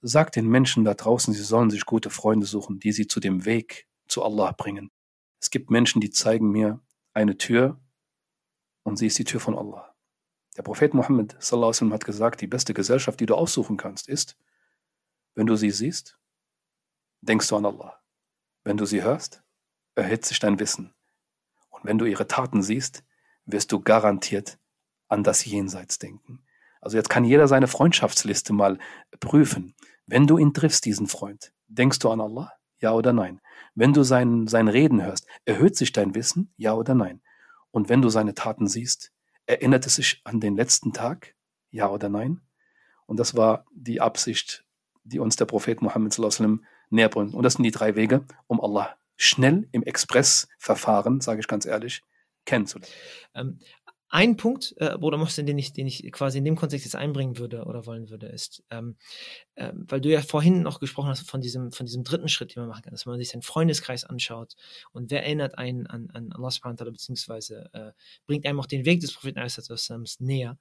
sagt 0.02 0.36
den 0.36 0.48
Menschen 0.48 0.84
da 0.84 0.94
draußen, 0.94 1.34
sie 1.34 1.44
sollen 1.44 1.70
sich 1.70 1.86
gute 1.86 2.10
Freunde 2.10 2.46
suchen, 2.46 2.80
die 2.80 2.92
sie 2.92 3.08
zu 3.08 3.20
dem 3.20 3.46
Weg 3.46 3.88
zu 4.08 4.24
Allah 4.24 4.52
bringen. 4.52 4.92
Es 5.40 5.50
gibt 5.50 5.70
Menschen, 5.70 6.02
die 6.02 6.10
zeigen 6.10 6.50
mir 6.50 6.82
eine 7.14 7.38
Tür 7.38 7.80
und 8.84 8.98
sie 8.98 9.08
ist 9.08 9.20
die 9.20 9.26
Tür 9.26 9.40
von 9.40 9.58
Allah. 9.58 9.87
Der 10.58 10.64
Prophet 10.64 10.96
Muhammad 10.96 11.36
sallam, 11.40 11.94
hat 11.94 12.04
gesagt, 12.04 12.42
die 12.42 12.48
beste 12.48 12.74
Gesellschaft, 12.74 13.20
die 13.20 13.28
du 13.28 13.36
aussuchen 13.36 13.78
kannst, 13.78 14.10
ist, 14.10 14.38
wenn 15.36 15.46
du 15.46 15.56
sie 15.56 15.70
siehst, 15.70 16.18
denkst 17.22 17.48
du 17.48 17.58
an 17.58 17.66
Allah. 17.66 18.02
Wenn 18.64 18.76
du 18.76 18.86
sie 18.86 19.04
hörst, 19.04 19.44
erhitzt 19.94 20.30
sich 20.30 20.40
dein 20.40 20.60
Wissen. 20.60 20.96
Und 21.70 21.86
wenn 21.86 22.00
du 22.00 22.06
ihre 22.06 22.28
Taten 22.28 22.64
siehst, 22.64 23.04
wirst 23.46 23.72
du 23.72 23.80
garantiert 23.80 24.58
an 25.08 25.24
das 25.24 25.46
Jenseits 25.46 26.00
denken. 26.00 26.44
Also 26.82 26.98
jetzt 26.98 27.10
kann 27.10 27.24
jeder 27.24 27.48
seine 27.48 27.68
Freundschaftsliste 27.68 28.52
mal 28.52 28.80
prüfen. 29.20 29.76
Wenn 30.08 30.26
du 30.26 30.40
ihn 30.40 30.54
triffst, 30.56 30.86
diesen 30.86 31.08
Freund, 31.08 31.54
denkst 31.68 32.00
du 32.00 32.10
an 32.10 32.20
Allah? 32.20 32.52
Ja 32.80 32.94
oder 32.94 33.14
nein? 33.14 33.42
Wenn 33.76 33.94
du 33.94 34.02
sein, 34.02 34.48
sein 34.48 34.68
Reden 34.68 35.04
hörst, 35.04 35.28
erhöht 35.46 35.76
sich 35.76 35.92
dein 35.92 36.16
Wissen? 36.16 36.52
Ja 36.58 36.74
oder 36.74 36.96
nein? 36.96 37.22
Und 37.70 37.90
wenn 37.90 38.02
du 38.02 38.10
seine 38.10 38.34
Taten 38.34 38.68
siehst, 38.68 39.12
Erinnert 39.48 39.86
es 39.88 39.96
sich 39.96 40.22
an 40.26 40.40
den 40.40 40.56
letzten 40.56 40.94
Tag? 40.94 41.34
Ja 41.72 41.90
oder 41.90 42.10
nein? 42.10 42.42
Und 43.06 43.18
das 43.18 43.36
war 43.36 43.66
die 43.74 44.02
Absicht, 44.02 44.66
die 45.04 45.20
uns 45.20 45.38
der 45.38 45.46
Prophet 45.46 45.82
Muhammad 45.82 46.14
sallam 46.14 46.66
näher 46.90 47.10
bringt. 47.10 47.34
Und 47.34 47.44
das 47.44 47.54
sind 47.54 47.64
die 47.64 47.72
drei 47.72 47.96
Wege, 47.96 48.26
um 48.48 48.62
Allah 48.62 48.98
schnell 49.16 49.68
im 49.72 49.84
Expressverfahren, 49.84 51.22
sage 51.22 51.40
ich 51.40 51.48
ganz 51.48 51.66
ehrlich, 51.66 52.04
kennenzulernen. 52.46 53.62
Ein 54.10 54.38
Punkt, 54.38 54.74
äh, 54.78 54.98
Bruder 54.98 55.18
Mohsen, 55.18 55.46
den 55.46 55.58
ich, 55.58 55.74
den 55.74 55.86
ich 55.86 56.10
quasi 56.12 56.38
in 56.38 56.46
dem 56.46 56.56
Kontext 56.56 56.86
jetzt 56.86 56.96
einbringen 56.96 57.38
würde 57.38 57.66
oder 57.66 57.86
wollen 57.86 58.10
würde, 58.10 58.28
ist, 58.28 58.64
ähm, 58.70 58.96
äh, 59.56 59.74
weil 59.74 60.00
du 60.00 60.10
ja 60.10 60.22
vorhin 60.22 60.62
noch 60.62 60.80
gesprochen 60.80 61.10
hast 61.10 61.30
von 61.30 61.42
diesem, 61.42 61.72
von 61.72 61.86
diesem 61.86 62.04
dritten 62.04 62.30
Schritt, 62.30 62.56
den 62.56 62.62
man 62.62 62.70
machen 62.70 62.84
kann, 62.84 62.94
dass 62.94 63.06
man 63.06 63.18
sich 63.20 63.30
seinen 63.30 63.42
Freundeskreis 63.42 64.06
anschaut 64.06 64.56
und 64.94 65.12
wer 65.12 65.24
erinnert 65.24 65.58
einen 65.58 65.88
an, 65.88 66.10
an 66.14 66.32
Allah 66.32 66.52
subhanahu 66.52 66.80
wa 66.80 66.84
ta'ala, 66.86 66.92
beziehungsweise 66.92 67.70
äh, 67.74 67.92
bringt 68.26 68.46
einem 68.46 68.60
auch 68.62 68.66
den 68.66 68.86
Weg 68.86 69.02
des 69.02 69.14
Propheten 69.14 69.42
näher. 70.20 70.58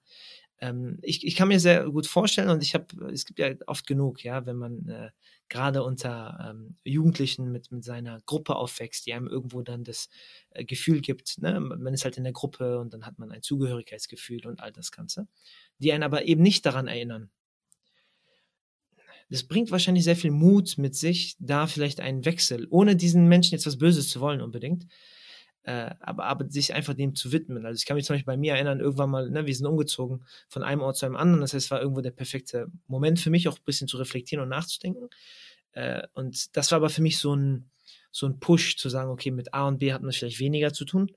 Ähm, 0.60 0.98
ich, 1.02 1.24
ich 1.24 1.36
kann 1.36 1.48
mir 1.48 1.60
sehr 1.60 1.84
gut 1.90 2.06
vorstellen 2.06 2.48
und 2.48 2.62
ich 2.62 2.74
habe, 2.74 2.86
es 3.12 3.26
gibt 3.26 3.38
ja 3.38 3.50
oft 3.66 3.86
genug, 3.86 4.24
ja, 4.24 4.46
wenn 4.46 4.56
man 4.56 4.88
äh, 4.88 5.10
gerade 5.48 5.82
unter 5.82 6.50
ähm, 6.50 6.76
Jugendlichen 6.84 7.52
mit, 7.52 7.70
mit 7.70 7.84
seiner 7.84 8.20
Gruppe 8.26 8.56
aufwächst, 8.56 9.06
die 9.06 9.12
einem 9.12 9.28
irgendwo 9.28 9.62
dann 9.62 9.84
das 9.84 10.08
äh, 10.50 10.64
Gefühl 10.64 11.00
gibt, 11.00 11.38
ne, 11.38 11.60
man 11.60 11.94
ist 11.94 12.04
halt 12.04 12.16
in 12.16 12.24
der 12.24 12.32
Gruppe 12.32 12.78
und 12.78 12.92
dann 12.92 13.06
hat 13.06 13.18
man 13.18 13.30
ein 13.30 13.42
Zugehörigkeitsgefühl 13.42 14.46
und 14.46 14.60
all 14.60 14.72
das 14.72 14.92
Ganze, 14.92 15.28
die 15.78 15.92
einen 15.92 16.02
aber 16.02 16.24
eben 16.24 16.42
nicht 16.42 16.66
daran 16.66 16.88
erinnern. 16.88 17.30
Das 19.28 19.42
bringt 19.42 19.70
wahrscheinlich 19.72 20.04
sehr 20.04 20.16
viel 20.16 20.30
Mut 20.30 20.78
mit 20.78 20.94
sich, 20.94 21.36
da 21.40 21.66
vielleicht 21.66 22.00
einen 22.00 22.24
Wechsel, 22.24 22.66
ohne 22.70 22.94
diesen 22.94 23.26
Menschen 23.28 23.54
jetzt 23.54 23.66
was 23.66 23.78
Böses 23.78 24.08
zu 24.08 24.20
wollen 24.20 24.40
unbedingt, 24.40 24.86
äh, 25.66 25.96
aber, 25.98 26.26
aber 26.26 26.48
sich 26.48 26.74
einfach 26.74 26.94
dem 26.94 27.16
zu 27.16 27.32
widmen. 27.32 27.66
Also 27.66 27.76
ich 27.76 27.86
kann 27.86 27.96
mich 27.96 28.06
zum 28.06 28.14
Beispiel 28.14 28.32
bei 28.32 28.36
mir 28.36 28.54
erinnern, 28.54 28.78
irgendwann 28.78 29.10
mal, 29.10 29.28
ne, 29.28 29.46
wir 29.46 29.54
sind 29.54 29.66
umgezogen 29.66 30.24
von 30.48 30.62
einem 30.62 30.80
Ort 30.80 30.96
zu 30.96 31.06
einem 31.06 31.16
anderen. 31.16 31.40
Das 31.40 31.54
heißt, 31.54 31.66
es 31.66 31.70
war 31.72 31.80
irgendwo 31.80 32.02
der 32.02 32.12
perfekte 32.12 32.68
Moment 32.86 33.18
für 33.18 33.30
mich, 33.30 33.48
auch 33.48 33.58
ein 33.58 33.64
bisschen 33.64 33.88
zu 33.88 33.96
reflektieren 33.96 34.44
und 34.44 34.48
nachzudenken. 34.48 35.10
Äh, 35.72 36.06
und 36.14 36.56
das 36.56 36.70
war 36.70 36.76
aber 36.76 36.88
für 36.88 37.02
mich 37.02 37.18
so 37.18 37.34
ein, 37.34 37.68
so 38.12 38.26
ein 38.26 38.38
Push 38.38 38.76
zu 38.76 38.88
sagen, 38.88 39.10
okay, 39.10 39.32
mit 39.32 39.54
A 39.54 39.66
und 39.66 39.80
B 39.80 39.92
hat 39.92 40.02
man 40.02 40.12
vielleicht 40.12 40.38
weniger 40.38 40.72
zu 40.72 40.84
tun. 40.84 41.10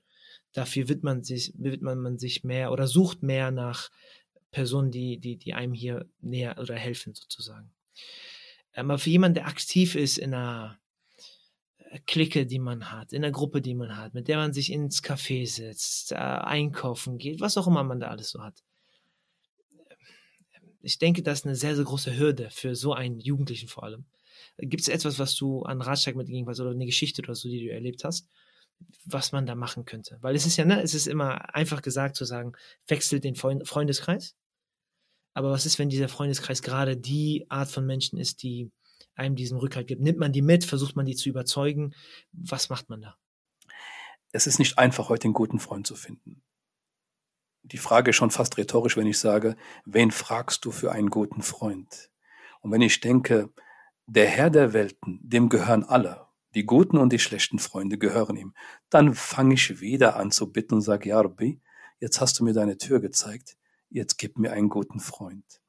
Dafür 0.52 0.88
widmet 0.88 1.04
man 1.04 1.22
sich, 1.22 1.52
widmet 1.56 1.98
man 1.98 2.18
sich 2.18 2.42
mehr 2.42 2.72
oder 2.72 2.88
sucht 2.88 3.22
mehr 3.22 3.52
nach 3.52 3.88
Personen, 4.50 4.90
die, 4.90 5.18
die, 5.18 5.36
die 5.36 5.54
einem 5.54 5.74
hier 5.74 6.06
näher 6.22 6.58
oder 6.58 6.74
helfen 6.74 7.14
sozusagen. 7.14 7.70
Aber 8.74 8.98
für 8.98 9.10
jemanden, 9.10 9.34
der 9.34 9.46
aktiv 9.46 9.94
ist 9.94 10.18
in 10.18 10.34
einer 10.34 10.80
Clique, 12.06 12.46
die 12.46 12.60
man 12.60 12.92
hat, 12.92 13.12
in 13.12 13.22
der 13.22 13.32
Gruppe, 13.32 13.60
die 13.60 13.74
man 13.74 13.96
hat, 13.96 14.14
mit 14.14 14.28
der 14.28 14.36
man 14.36 14.52
sich 14.52 14.70
ins 14.70 15.02
Café 15.02 15.46
setzt, 15.46 16.12
äh, 16.12 16.16
einkaufen 16.16 17.18
geht, 17.18 17.40
was 17.40 17.56
auch 17.56 17.66
immer 17.66 17.82
man 17.82 17.98
da 17.98 18.08
alles 18.08 18.30
so 18.30 18.42
hat. 18.42 18.62
Ich 20.82 20.98
denke, 20.98 21.22
das 21.22 21.40
ist 21.40 21.46
eine 21.46 21.56
sehr, 21.56 21.74
sehr 21.74 21.84
große 21.84 22.16
Hürde 22.16 22.48
für 22.50 22.74
so 22.74 22.94
einen 22.94 23.18
Jugendlichen 23.18 23.68
vor 23.68 23.82
allem. 23.84 24.04
Gibt 24.58 24.82
es 24.82 24.88
etwas, 24.88 25.18
was 25.18 25.34
du 25.34 25.62
an 25.62 25.82
Ratschlag 25.82 26.16
mitgegeben 26.16 26.48
hast 26.48 26.60
oder 26.60 26.70
eine 26.70 26.86
Geschichte 26.86 27.22
oder 27.22 27.34
so, 27.34 27.48
die 27.48 27.66
du 27.66 27.72
erlebt 27.72 28.04
hast, 28.04 28.28
was 29.04 29.32
man 29.32 29.44
da 29.44 29.54
machen 29.54 29.84
könnte? 29.84 30.16
Weil 30.20 30.36
es 30.36 30.46
ist 30.46 30.56
ja, 30.56 30.64
ne, 30.64 30.80
es 30.82 30.94
ist 30.94 31.06
immer 31.06 31.54
einfach 31.54 31.82
gesagt 31.82 32.16
zu 32.16 32.24
sagen, 32.24 32.52
wechselt 32.86 33.24
den 33.24 33.34
Freundeskreis. 33.34 34.36
Aber 35.34 35.50
was 35.50 35.66
ist, 35.66 35.78
wenn 35.78 35.88
dieser 35.88 36.08
Freundeskreis 36.08 36.62
gerade 36.62 36.96
die 36.96 37.46
Art 37.48 37.70
von 37.70 37.86
Menschen 37.86 38.18
ist, 38.18 38.42
die 38.42 38.70
einem 39.14 39.36
diesen 39.36 39.58
Rückhalt 39.58 39.86
gibt? 39.86 40.02
Nimmt 40.02 40.18
man 40.18 40.32
die 40.32 40.42
mit? 40.42 40.64
Versucht 40.64 40.96
man 40.96 41.06
die 41.06 41.16
zu 41.16 41.28
überzeugen? 41.28 41.94
Was 42.32 42.68
macht 42.68 42.88
man 42.88 43.02
da? 43.02 43.16
Es 44.32 44.46
ist 44.46 44.58
nicht 44.58 44.78
einfach, 44.78 45.08
heute 45.08 45.24
einen 45.24 45.34
guten 45.34 45.58
Freund 45.58 45.86
zu 45.86 45.96
finden. 45.96 46.42
Die 47.62 47.78
Frage 47.78 48.10
ist 48.10 48.16
schon 48.16 48.30
fast 48.30 48.56
rhetorisch, 48.56 48.96
wenn 48.96 49.06
ich 49.06 49.18
sage, 49.18 49.56
wen 49.84 50.10
fragst 50.10 50.64
du 50.64 50.70
für 50.70 50.92
einen 50.92 51.10
guten 51.10 51.42
Freund? 51.42 52.10
Und 52.60 52.72
wenn 52.72 52.80
ich 52.80 53.00
denke, 53.00 53.52
der 54.06 54.26
Herr 54.26 54.50
der 54.50 54.72
Welten, 54.72 55.20
dem 55.22 55.48
gehören 55.48 55.84
alle, 55.84 56.26
die 56.54 56.64
guten 56.64 56.98
und 56.98 57.12
die 57.12 57.18
schlechten 57.18 57.58
Freunde 57.58 57.98
gehören 57.98 58.36
ihm, 58.36 58.54
dann 58.88 59.14
fange 59.14 59.54
ich 59.54 59.80
wieder 59.80 60.16
an 60.16 60.30
zu 60.30 60.52
bitten 60.52 60.74
und 60.74 60.80
sage, 60.80 61.10
ja 61.10 61.20
Rabbi, 61.20 61.60
jetzt 62.00 62.20
hast 62.20 62.38
du 62.38 62.44
mir 62.44 62.52
deine 62.52 62.78
Tür 62.78 63.00
gezeigt, 63.00 63.56
jetzt 63.88 64.18
gib 64.18 64.38
mir 64.38 64.52
einen 64.52 64.68
guten 64.68 65.00
Freund. 65.00 65.59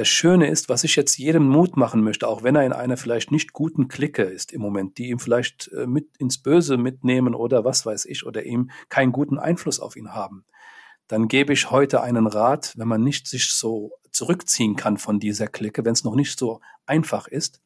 Das 0.00 0.08
Schöne 0.08 0.48
ist, 0.48 0.70
was 0.70 0.82
ich 0.82 0.96
jetzt 0.96 1.18
jedem 1.18 1.46
Mut 1.46 1.76
machen 1.76 2.02
möchte, 2.02 2.26
auch 2.26 2.42
wenn 2.42 2.56
er 2.56 2.64
in 2.64 2.72
einer 2.72 2.96
vielleicht 2.96 3.30
nicht 3.30 3.52
guten 3.52 3.86
Clique 3.86 4.22
ist 4.22 4.50
im 4.50 4.62
Moment, 4.62 4.96
die 4.96 5.10
ihm 5.10 5.18
vielleicht 5.18 5.70
äh, 5.74 5.86
mit 5.86 6.16
ins 6.16 6.38
Böse 6.38 6.78
mitnehmen 6.78 7.34
oder 7.34 7.66
was 7.66 7.84
weiß 7.84 8.06
ich, 8.06 8.24
oder 8.24 8.44
ihm 8.44 8.70
keinen 8.88 9.12
guten 9.12 9.38
Einfluss 9.38 9.78
auf 9.78 9.96
ihn 9.96 10.14
haben, 10.14 10.46
dann 11.06 11.28
gebe 11.28 11.52
ich 11.52 11.70
heute 11.70 12.00
einen 12.00 12.26
Rat, 12.26 12.72
wenn 12.78 12.88
man 12.88 13.04
nicht 13.04 13.28
sich 13.28 13.50
so 13.52 13.92
zurückziehen 14.10 14.74
kann 14.74 14.96
von 14.96 15.20
dieser 15.20 15.48
Clique, 15.48 15.84
wenn 15.84 15.92
es 15.92 16.02
noch 16.02 16.14
nicht 16.14 16.38
so 16.38 16.62
einfach 16.86 17.28
ist, 17.28 17.60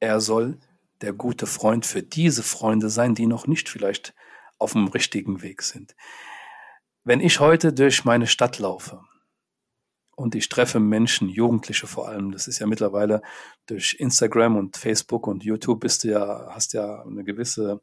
er 0.00 0.20
soll 0.20 0.58
der 1.00 1.12
gute 1.12 1.46
Freund 1.46 1.86
für 1.86 2.02
diese 2.02 2.42
Freunde 2.42 2.90
sein, 2.90 3.14
die 3.14 3.26
noch 3.26 3.46
nicht 3.46 3.68
vielleicht 3.68 4.14
auf 4.58 4.72
dem 4.72 4.88
richtigen 4.88 5.42
Weg 5.42 5.62
sind. 5.62 5.94
Wenn 7.04 7.20
ich 7.20 7.38
heute 7.38 7.72
durch 7.72 8.04
meine 8.04 8.26
Stadt 8.26 8.58
laufe 8.58 9.04
und 10.16 10.34
ich 10.34 10.48
treffe 10.48 10.80
Menschen, 10.80 11.28
Jugendliche 11.28 11.86
vor 11.86 12.08
allem, 12.08 12.32
das 12.32 12.48
ist 12.48 12.58
ja 12.58 12.66
mittlerweile 12.66 13.22
durch 13.66 13.96
Instagram 13.98 14.56
und 14.56 14.76
Facebook 14.76 15.26
und 15.26 15.44
YouTube 15.44 15.80
bist 15.80 16.04
du 16.04 16.08
ja, 16.08 16.48
hast 16.50 16.74
ja 16.74 17.02
eine 17.02 17.24
gewisse 17.24 17.80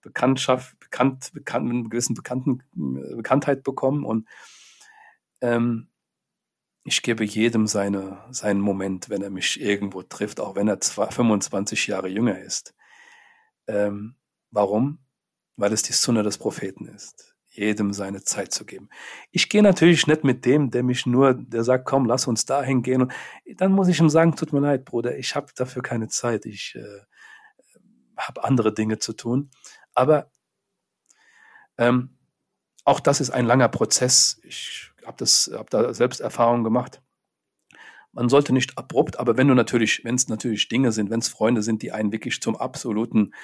Bekanntschaft, 0.00 0.78
bekannt, 0.78 1.30
bekannt, 1.32 1.70
eine 1.70 1.88
gewissen 1.88 2.14
Bekannten, 2.14 2.62
Bekanntheit 3.16 3.62
bekommen 3.62 4.04
und 4.04 4.28
ähm, 5.40 5.88
ich 6.84 7.02
gebe 7.02 7.24
jedem 7.24 7.66
seine, 7.66 8.24
seinen 8.30 8.60
Moment, 8.60 9.10
wenn 9.10 9.22
er 9.22 9.30
mich 9.30 9.60
irgendwo 9.60 10.02
trifft, 10.02 10.40
auch 10.40 10.56
wenn 10.56 10.68
er 10.68 10.80
25 10.80 11.86
Jahre 11.86 12.08
jünger 12.08 12.38
ist. 12.38 12.74
Ähm, 13.66 14.16
warum? 14.50 14.98
Weil 15.56 15.72
es 15.72 15.82
die 15.82 15.92
Sunne 15.92 16.22
des 16.22 16.38
Propheten 16.38 16.86
ist, 16.86 17.36
jedem 17.58 17.92
seine 17.92 18.22
Zeit 18.22 18.52
zu 18.52 18.64
geben. 18.64 18.88
Ich 19.30 19.48
gehe 19.48 19.62
natürlich 19.62 20.06
nicht 20.06 20.24
mit 20.24 20.44
dem, 20.44 20.70
der 20.70 20.82
mich 20.82 21.06
nur, 21.06 21.34
der 21.34 21.64
sagt, 21.64 21.84
komm, 21.84 22.06
lass 22.06 22.26
uns 22.26 22.46
dahin 22.46 22.82
gehen. 22.82 23.02
Und 23.02 23.12
dann 23.56 23.72
muss 23.72 23.88
ich 23.88 24.00
ihm 24.00 24.08
sagen, 24.08 24.36
tut 24.36 24.52
mir 24.52 24.60
leid, 24.60 24.84
Bruder, 24.84 25.18
ich 25.18 25.34
habe 25.34 25.48
dafür 25.54 25.82
keine 25.82 26.08
Zeit. 26.08 26.46
Ich 26.46 26.76
äh, 26.76 27.00
habe 28.16 28.44
andere 28.44 28.72
Dinge 28.72 28.98
zu 28.98 29.12
tun. 29.12 29.50
Aber 29.94 30.30
ähm, 31.76 32.16
auch 32.84 33.00
das 33.00 33.20
ist 33.20 33.30
ein 33.30 33.46
langer 33.46 33.68
Prozess. 33.68 34.40
Ich 34.44 34.92
habe 35.04 35.24
habe 35.24 35.70
da 35.70 35.94
selbst 35.94 36.20
Erfahrungen 36.20 36.64
gemacht. 36.64 37.02
Man 38.12 38.28
sollte 38.28 38.52
nicht 38.52 38.78
abrupt, 38.78 39.18
aber 39.18 39.36
wenn 39.36 39.48
du 39.48 39.54
natürlich, 39.54 40.04
wenn 40.04 40.14
es 40.14 40.28
natürlich 40.28 40.68
Dinge 40.68 40.92
sind, 40.92 41.10
wenn 41.10 41.20
es 41.20 41.28
Freunde 41.28 41.62
sind, 41.62 41.82
die 41.82 41.92
einen 41.92 42.12
wirklich 42.12 42.40
zum 42.40 42.56
absoluten 42.56 43.34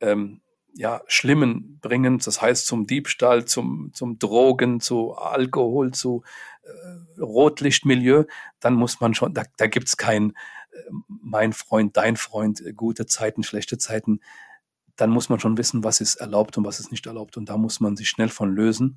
ähm, 0.00 0.42
ja, 0.74 1.02
Schlimmen 1.06 1.78
bringen, 1.80 2.18
das 2.18 2.40
heißt 2.40 2.66
zum 2.66 2.86
Diebstahl, 2.86 3.44
zum, 3.44 3.90
zum 3.92 4.18
Drogen, 4.18 4.80
zu 4.80 5.14
Alkohol, 5.14 5.92
zu 5.92 6.22
äh, 6.62 7.20
Rotlichtmilieu, 7.20 8.24
dann 8.60 8.74
muss 8.74 9.00
man 9.00 9.14
schon, 9.14 9.34
da, 9.34 9.44
da 9.56 9.66
gibt 9.66 9.88
es 9.88 9.96
kein 9.96 10.30
äh, 10.72 10.78
mein 11.06 11.52
Freund, 11.52 11.96
dein 11.96 12.16
Freund, 12.16 12.60
äh, 12.60 12.72
gute 12.72 13.06
Zeiten, 13.06 13.42
schlechte 13.42 13.78
Zeiten. 13.78 14.20
Dann 14.96 15.10
muss 15.10 15.28
man 15.28 15.40
schon 15.40 15.56
wissen, 15.58 15.84
was 15.84 16.00
ist 16.00 16.16
erlaubt 16.16 16.58
und 16.58 16.64
was 16.64 16.80
ist 16.80 16.90
nicht 16.90 17.06
erlaubt. 17.06 17.36
Und 17.36 17.48
da 17.48 17.56
muss 17.56 17.80
man 17.80 17.96
sich 17.96 18.08
schnell 18.08 18.28
von 18.28 18.54
lösen. 18.54 18.96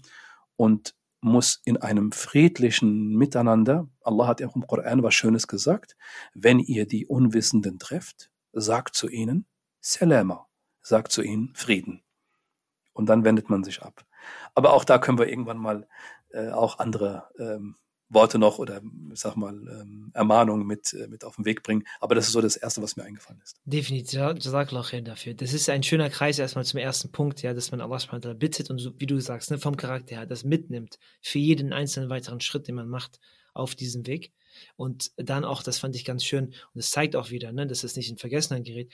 Und 0.57 0.95
muss 1.21 1.61
in 1.65 1.77
einem 1.77 2.11
friedlichen 2.11 3.15
Miteinander, 3.15 3.89
Allah 4.01 4.27
hat 4.27 4.39
ja 4.39 4.47
auch 4.47 4.55
im 4.55 4.67
Koran 4.67 5.01
was 5.01 5.15
Schönes 5.15 5.47
gesagt, 5.47 5.97
wenn 6.33 6.59
ihr 6.59 6.87
die 6.87 7.07
Unwissenden 7.07 7.79
trefft, 7.79 8.29
sagt 8.53 8.95
zu 8.95 9.09
ihnen 9.09 9.47
Salama, 9.81 10.47
sagt 10.85 11.11
zu 11.11 11.23
ihnen 11.23 11.51
Frieden. 11.55 12.01
Und 12.93 13.07
dann 13.07 13.25
wendet 13.25 13.49
man 13.49 13.63
sich 13.63 13.81
ab. 13.81 14.05
Aber 14.53 14.73
auch 14.73 14.85
da 14.85 14.99
können 14.99 15.17
wir 15.17 15.27
irgendwann 15.27 15.57
mal 15.57 15.87
äh, 16.29 16.49
auch 16.49 16.79
andere 16.79 17.27
ähm, 17.39 17.75
Worte 18.07 18.37
noch 18.37 18.59
oder 18.59 18.81
ich 19.11 19.19
sag 19.19 19.35
mal 19.35 19.53
ähm, 19.53 20.11
Ermahnungen 20.13 20.65
mit, 20.65 20.93
äh, 20.93 21.07
mit 21.07 21.23
auf 21.23 21.37
den 21.37 21.45
Weg 21.45 21.63
bringen. 21.63 21.85
Aber 21.99 22.13
das 22.13 22.27
ist 22.27 22.33
so 22.33 22.41
das 22.41 22.55
Erste, 22.55 22.81
was 22.83 22.95
mir 22.95 23.03
eingefallen 23.03 23.41
ist. 23.43 23.57
Definitiv, 23.65 24.19
Jazakallah 24.19 25.01
dafür. 25.01 25.33
Das 25.33 25.53
ist 25.53 25.69
ein 25.69 25.81
schöner 25.81 26.11
Kreis 26.11 26.37
erstmal 26.37 26.65
zum 26.65 26.79
ersten 26.79 27.11
Punkt, 27.11 27.41
ja, 27.41 27.53
dass 27.53 27.71
man 27.71 27.81
Allah 27.81 28.33
bittet 28.35 28.69
und 28.69 28.77
so, 28.77 28.93
wie 28.99 29.07
du 29.07 29.19
sagst, 29.19 29.49
ne, 29.49 29.57
vom 29.57 29.75
Charakter 29.75 30.17
her, 30.17 30.25
das 30.27 30.43
mitnimmt 30.43 30.99
für 31.21 31.39
jeden 31.39 31.73
einzelnen 31.73 32.09
weiteren 32.09 32.41
Schritt, 32.41 32.67
den 32.67 32.75
man 32.75 32.87
macht 32.87 33.19
auf 33.55 33.73
diesem 33.73 34.05
Weg. 34.05 34.33
Und 34.75 35.11
dann 35.17 35.43
auch, 35.43 35.63
das 35.63 35.79
fand 35.79 35.95
ich 35.95 36.05
ganz 36.05 36.23
schön, 36.23 36.45
und 36.45 36.75
das 36.75 36.91
zeigt 36.91 37.15
auch 37.15 37.31
wieder, 37.31 37.51
ne, 37.51 37.65
dass 37.65 37.83
es 37.83 37.95
nicht 37.95 38.09
in 38.09 38.17
Vergessenheit 38.17 38.65
gerät. 38.65 38.93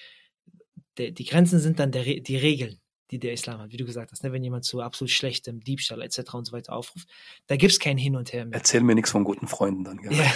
Die 0.97 1.25
Grenzen 1.25 1.59
sind 1.59 1.79
dann 1.79 1.91
der, 1.91 2.03
die 2.03 2.37
Regeln 2.37 2.79
die 3.11 3.19
der 3.19 3.33
Islam 3.33 3.59
hat, 3.59 3.71
wie 3.71 3.77
du 3.77 3.85
gesagt 3.85 4.11
hast, 4.11 4.23
ne? 4.23 4.31
wenn 4.31 4.43
jemand 4.43 4.63
zu 4.63 4.81
absolut 4.81 5.11
schlechtem 5.11 5.59
Diebstahl 5.59 6.01
etc. 6.01 6.33
und 6.33 6.45
so 6.45 6.53
weiter 6.53 6.73
aufruft, 6.73 7.09
da 7.47 7.57
gibt 7.57 7.73
es 7.73 7.79
kein 7.79 7.97
Hin 7.97 8.15
und 8.15 8.31
Her 8.31 8.45
mehr. 8.45 8.57
Erzähl 8.57 8.81
mir 8.81 8.95
nichts 8.95 9.11
von 9.11 9.23
guten 9.23 9.47
Freunden 9.47 9.83
dann. 9.83 9.99
Ja. 10.03 10.31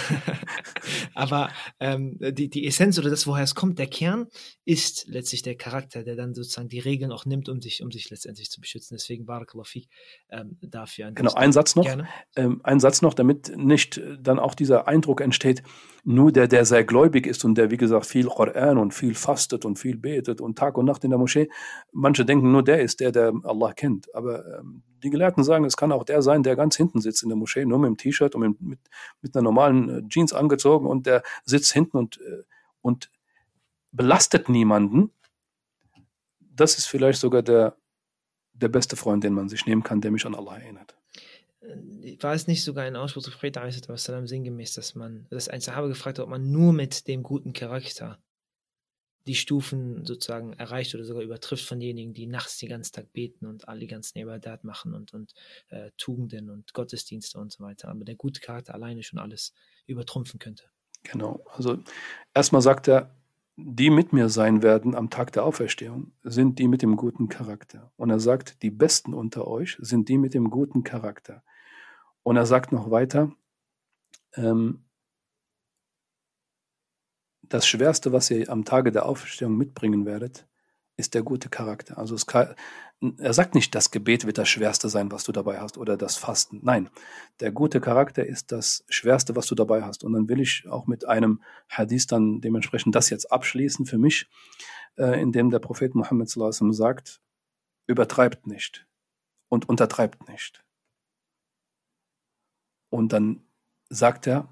Aber 1.14 1.50
ähm, 1.80 2.18
die, 2.20 2.50
die 2.50 2.66
Essenz 2.66 2.98
oder 2.98 3.08
das, 3.08 3.26
woher 3.26 3.44
es 3.44 3.54
kommt, 3.54 3.78
der 3.78 3.86
Kern, 3.86 4.26
ist 4.64 5.06
letztlich 5.08 5.42
der 5.42 5.56
Charakter, 5.56 6.02
der 6.04 6.16
dann 6.16 6.34
sozusagen 6.34 6.68
die 6.68 6.78
Regeln 6.78 7.12
auch 7.12 7.24
nimmt, 7.24 7.48
um 7.48 7.62
sich, 7.62 7.82
um 7.82 7.90
sich 7.90 8.10
letztendlich 8.10 8.50
zu 8.50 8.60
beschützen. 8.60 8.96
Deswegen 8.96 9.24
Barakallah 9.24 9.64
Fik 9.64 9.88
ähm, 10.30 10.58
dafür. 10.60 11.12
Genau, 11.12 11.32
ein 11.32 11.52
Satz 11.52 11.76
noch, 11.76 11.88
ähm, 12.36 12.60
ein 12.62 12.80
Satz 12.80 13.00
noch, 13.00 13.14
damit 13.14 13.56
nicht 13.56 14.00
dann 14.20 14.38
auch 14.38 14.54
dieser 14.54 14.86
Eindruck 14.86 15.20
entsteht, 15.20 15.62
nur 16.04 16.30
der, 16.30 16.46
der 16.46 16.64
sehr 16.64 16.84
gläubig 16.84 17.26
ist 17.26 17.44
und 17.44 17.56
der, 17.56 17.70
wie 17.70 17.76
gesagt, 17.76 18.06
viel 18.06 18.26
Koran 18.26 18.78
und 18.78 18.94
viel 18.94 19.14
fastet 19.14 19.64
und 19.64 19.78
viel 19.78 19.96
betet 19.96 20.40
und 20.40 20.56
Tag 20.56 20.78
und 20.78 20.84
Nacht 20.84 21.02
in 21.02 21.10
der 21.10 21.18
Moschee, 21.18 21.48
manche 21.92 22.24
denken 22.24 22.52
nur, 22.52 22.62
der 22.66 22.82
ist 22.82 23.00
der, 23.00 23.12
der 23.12 23.32
Allah 23.44 23.72
kennt. 23.72 24.14
Aber 24.14 24.58
ähm, 24.58 24.82
die 25.02 25.10
Gelehrten 25.10 25.44
sagen, 25.44 25.64
es 25.64 25.76
kann 25.76 25.92
auch 25.92 26.04
der 26.04 26.22
sein, 26.22 26.42
der 26.42 26.56
ganz 26.56 26.76
hinten 26.76 27.00
sitzt 27.00 27.22
in 27.22 27.28
der 27.28 27.36
Moschee, 27.36 27.64
nur 27.64 27.78
mit 27.78 27.88
dem 27.88 27.96
T-Shirt 27.96 28.34
und 28.34 28.60
mit, 28.60 28.80
mit, 29.22 29.36
einer 29.36 29.42
normalen 29.42 29.88
äh, 29.88 30.08
Jeans 30.08 30.32
angezogen 30.32 30.86
und 30.86 31.06
der 31.06 31.22
sitzt 31.44 31.72
hinten 31.72 31.96
und, 31.96 32.20
äh, 32.20 32.42
und 32.82 33.10
belastet 33.92 34.48
niemanden. 34.48 35.10
Das 36.40 36.78
ist 36.78 36.86
vielleicht 36.86 37.20
sogar 37.20 37.42
der, 37.42 37.76
der 38.52 38.68
beste 38.68 38.96
Freund, 38.96 39.24
den 39.24 39.34
man 39.34 39.48
sich 39.48 39.66
nehmen 39.66 39.82
kann, 39.82 40.00
der 40.00 40.10
mich 40.10 40.26
an 40.26 40.34
Allah 40.34 40.58
erinnert. 40.58 40.96
Äh, 41.60 42.16
war 42.20 42.34
es 42.34 42.46
nicht 42.46 42.64
sogar 42.64 42.84
ein 42.84 42.96
Ausspruch 42.96 43.22
des 43.22 43.32
Propheten 43.32 44.26
sinngemäß, 44.26 44.74
dass 44.74 44.94
man, 44.94 45.26
dass 45.30 45.48
ein 45.48 45.60
Sahabe 45.60 45.88
gefragt 45.88 46.18
hat, 46.18 46.24
ob 46.24 46.30
man 46.30 46.50
nur 46.50 46.72
mit 46.72 47.08
dem 47.08 47.22
guten 47.22 47.52
Charakter 47.52 48.18
die 49.26 49.34
Stufen 49.34 50.04
sozusagen 50.04 50.52
erreicht 50.52 50.94
oder 50.94 51.04
sogar 51.04 51.22
übertrifft 51.22 51.66
von 51.66 51.80
denjenigen, 51.80 52.14
die 52.14 52.26
nachts 52.26 52.58
den 52.58 52.68
ganzen 52.68 52.92
Tag 52.92 53.12
beten 53.12 53.46
und 53.46 53.68
alle 53.68 53.86
ganzen 53.86 54.18
Ibadat 54.18 54.64
machen 54.64 54.94
und, 54.94 55.12
und 55.12 55.34
äh, 55.68 55.90
Tugenden 55.96 56.50
und 56.50 56.72
Gottesdienste 56.72 57.38
und 57.38 57.52
so 57.52 57.64
weiter. 57.64 57.88
Aber 57.88 58.04
der 58.04 58.14
gute 58.14 58.40
Charakter 58.40 58.74
alleine 58.74 59.02
schon 59.02 59.18
alles 59.18 59.52
übertrumpfen 59.86 60.38
könnte. 60.38 60.64
Genau. 61.02 61.44
Also 61.52 61.78
erstmal 62.34 62.62
sagt 62.62 62.88
er, 62.88 63.14
die 63.56 63.90
mit 63.90 64.12
mir 64.12 64.28
sein 64.28 64.62
werden 64.62 64.94
am 64.94 65.08
Tag 65.08 65.32
der 65.32 65.44
Auferstehung, 65.44 66.12
sind 66.22 66.58
die 66.58 66.68
mit 66.68 66.82
dem 66.82 66.96
guten 66.96 67.28
Charakter. 67.28 67.90
Und 67.96 68.10
er 68.10 68.20
sagt, 68.20 68.62
die 68.62 68.70
Besten 68.70 69.14
unter 69.14 69.46
euch 69.46 69.76
sind 69.80 70.08
die 70.08 70.18
mit 70.18 70.34
dem 70.34 70.50
guten 70.50 70.84
Charakter. 70.84 71.42
Und 72.22 72.36
er 72.36 72.46
sagt 72.46 72.72
noch 72.72 72.90
weiter, 72.90 73.32
ähm, 74.34 74.85
das 77.48 77.66
Schwerste, 77.66 78.12
was 78.12 78.30
ihr 78.30 78.48
am 78.50 78.64
Tage 78.64 78.92
der 78.92 79.06
Auferstehung 79.06 79.56
mitbringen 79.56 80.06
werdet, 80.06 80.46
ist 80.96 81.14
der 81.14 81.22
gute 81.22 81.48
Charakter. 81.48 81.98
Also 81.98 82.16
kann, 82.26 82.54
er 83.18 83.34
sagt 83.34 83.54
nicht, 83.54 83.74
das 83.74 83.90
Gebet 83.90 84.24
wird 84.24 84.38
das 84.38 84.48
Schwerste 84.48 84.88
sein, 84.88 85.12
was 85.12 85.24
du 85.24 85.32
dabei 85.32 85.60
hast, 85.60 85.76
oder 85.76 85.96
das 85.96 86.16
Fasten. 86.16 86.60
Nein, 86.62 86.88
der 87.40 87.52
gute 87.52 87.80
Charakter 87.80 88.24
ist 88.24 88.52
das 88.52 88.84
Schwerste, 88.88 89.36
was 89.36 89.46
du 89.46 89.54
dabei 89.54 89.82
hast. 89.82 90.04
Und 90.04 90.14
dann 90.14 90.28
will 90.28 90.40
ich 90.40 90.66
auch 90.68 90.86
mit 90.86 91.06
einem 91.06 91.42
Hadith 91.68 92.06
dann 92.06 92.40
dementsprechend 92.40 92.94
das 92.94 93.10
jetzt 93.10 93.30
abschließen 93.30 93.84
für 93.84 93.98
mich, 93.98 94.28
äh, 94.96 95.20
in 95.20 95.32
dem 95.32 95.50
der 95.50 95.58
Prophet 95.58 95.94
Muhammad 95.94 96.30
sagt, 96.30 97.20
übertreibt 97.86 98.46
nicht 98.46 98.86
und 99.48 99.68
untertreibt 99.68 100.28
nicht. 100.28 100.64
Und 102.88 103.12
dann 103.12 103.42
sagt 103.90 104.26
er, 104.26 104.48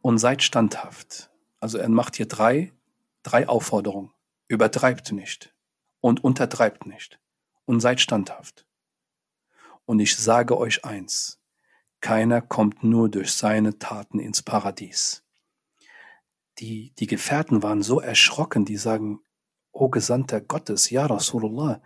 und 0.00 0.18
seid 0.18 0.42
standhaft 0.42 1.30
also 1.64 1.78
er 1.78 1.88
macht 1.88 2.16
hier 2.16 2.28
drei, 2.28 2.74
drei 3.22 3.48
Aufforderungen. 3.48 4.12
Übertreibt 4.48 5.12
nicht 5.12 5.56
und 6.02 6.22
untertreibt 6.22 6.84
nicht 6.84 7.18
und 7.64 7.80
seid 7.80 8.02
standhaft. 8.02 8.66
Und 9.86 9.98
ich 9.98 10.14
sage 10.14 10.58
euch 10.58 10.84
eins, 10.84 11.40
keiner 12.02 12.42
kommt 12.42 12.84
nur 12.84 13.08
durch 13.08 13.32
seine 13.32 13.78
Taten 13.78 14.18
ins 14.18 14.42
Paradies. 14.42 15.24
die, 16.58 16.92
die 16.98 17.06
Gefährten 17.06 17.62
waren 17.62 17.80
so 17.80 17.98
erschrocken, 17.98 18.66
die 18.66 18.76
sagen, 18.76 19.20
O 19.72 19.88
Gesandter 19.88 20.42
Gottes, 20.42 20.90
ja 20.90 21.06
Rasulullah, 21.06 21.80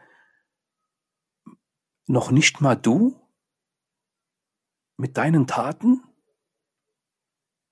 noch 2.09 2.33
nicht 2.33 2.61
mal 2.61 2.75
du 2.75 3.14
mit 4.97 5.17
deinen 5.17 5.47
Taten? 5.47 6.03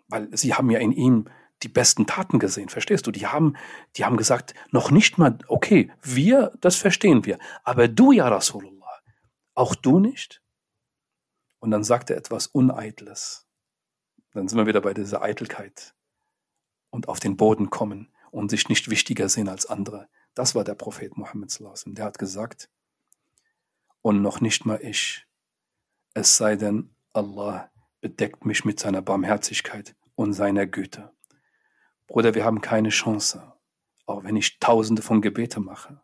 Weil 0.06 0.34
sie 0.36 0.54
haben 0.54 0.70
ja 0.70 0.78
in 0.78 0.92
ihm 0.92 1.28
die 1.62 1.68
besten 1.68 2.06
Taten 2.06 2.38
gesehen, 2.38 2.68
verstehst 2.68 3.06
du? 3.06 3.10
Die 3.10 3.26
haben, 3.26 3.56
die 3.96 4.04
haben 4.04 4.16
gesagt, 4.16 4.54
noch 4.70 4.90
nicht 4.90 5.18
mal, 5.18 5.38
okay, 5.48 5.90
wir, 6.02 6.52
das 6.60 6.76
verstehen 6.76 7.24
wir, 7.24 7.38
aber 7.64 7.88
du, 7.88 8.12
ja 8.12 8.28
Rasulullah, 8.28 9.00
auch 9.54 9.74
du 9.74 9.98
nicht? 9.98 10.42
Und 11.58 11.70
dann 11.70 11.84
sagt 11.84 12.10
er 12.10 12.16
etwas 12.16 12.46
Uneitles. 12.46 13.46
Dann 14.32 14.48
sind 14.48 14.58
wir 14.58 14.66
wieder 14.66 14.82
bei 14.82 14.92
dieser 14.92 15.22
Eitelkeit 15.22 15.94
und 16.90 17.08
auf 17.08 17.20
den 17.20 17.36
Boden 17.36 17.70
kommen 17.70 18.12
und 18.30 18.50
sich 18.50 18.68
nicht 18.68 18.90
wichtiger 18.90 19.28
sehen 19.30 19.48
als 19.48 19.66
andere. 19.66 20.08
Das 20.34 20.54
war 20.54 20.62
der 20.62 20.74
Prophet 20.74 21.16
Muhammad. 21.16 21.58
Der 21.86 22.04
hat 22.04 22.18
gesagt, 22.18 22.68
und 24.02 24.20
noch 24.20 24.40
nicht 24.40 24.66
mal 24.66 24.78
ich, 24.82 25.26
es 26.12 26.36
sei 26.36 26.56
denn, 26.56 26.94
Allah 27.14 27.70
bedeckt 28.00 28.44
mich 28.44 28.64
mit 28.64 28.78
seiner 28.78 29.02
Barmherzigkeit 29.02 29.96
und 30.14 30.34
seiner 30.34 30.66
Güte. 30.66 31.15
Bruder, 32.06 32.34
wir 32.34 32.44
haben 32.44 32.60
keine 32.60 32.90
Chance, 32.90 33.52
auch 34.06 34.24
wenn 34.24 34.36
ich 34.36 34.58
Tausende 34.58 35.02
von 35.02 35.20
Gebete 35.20 35.60
mache, 35.60 36.00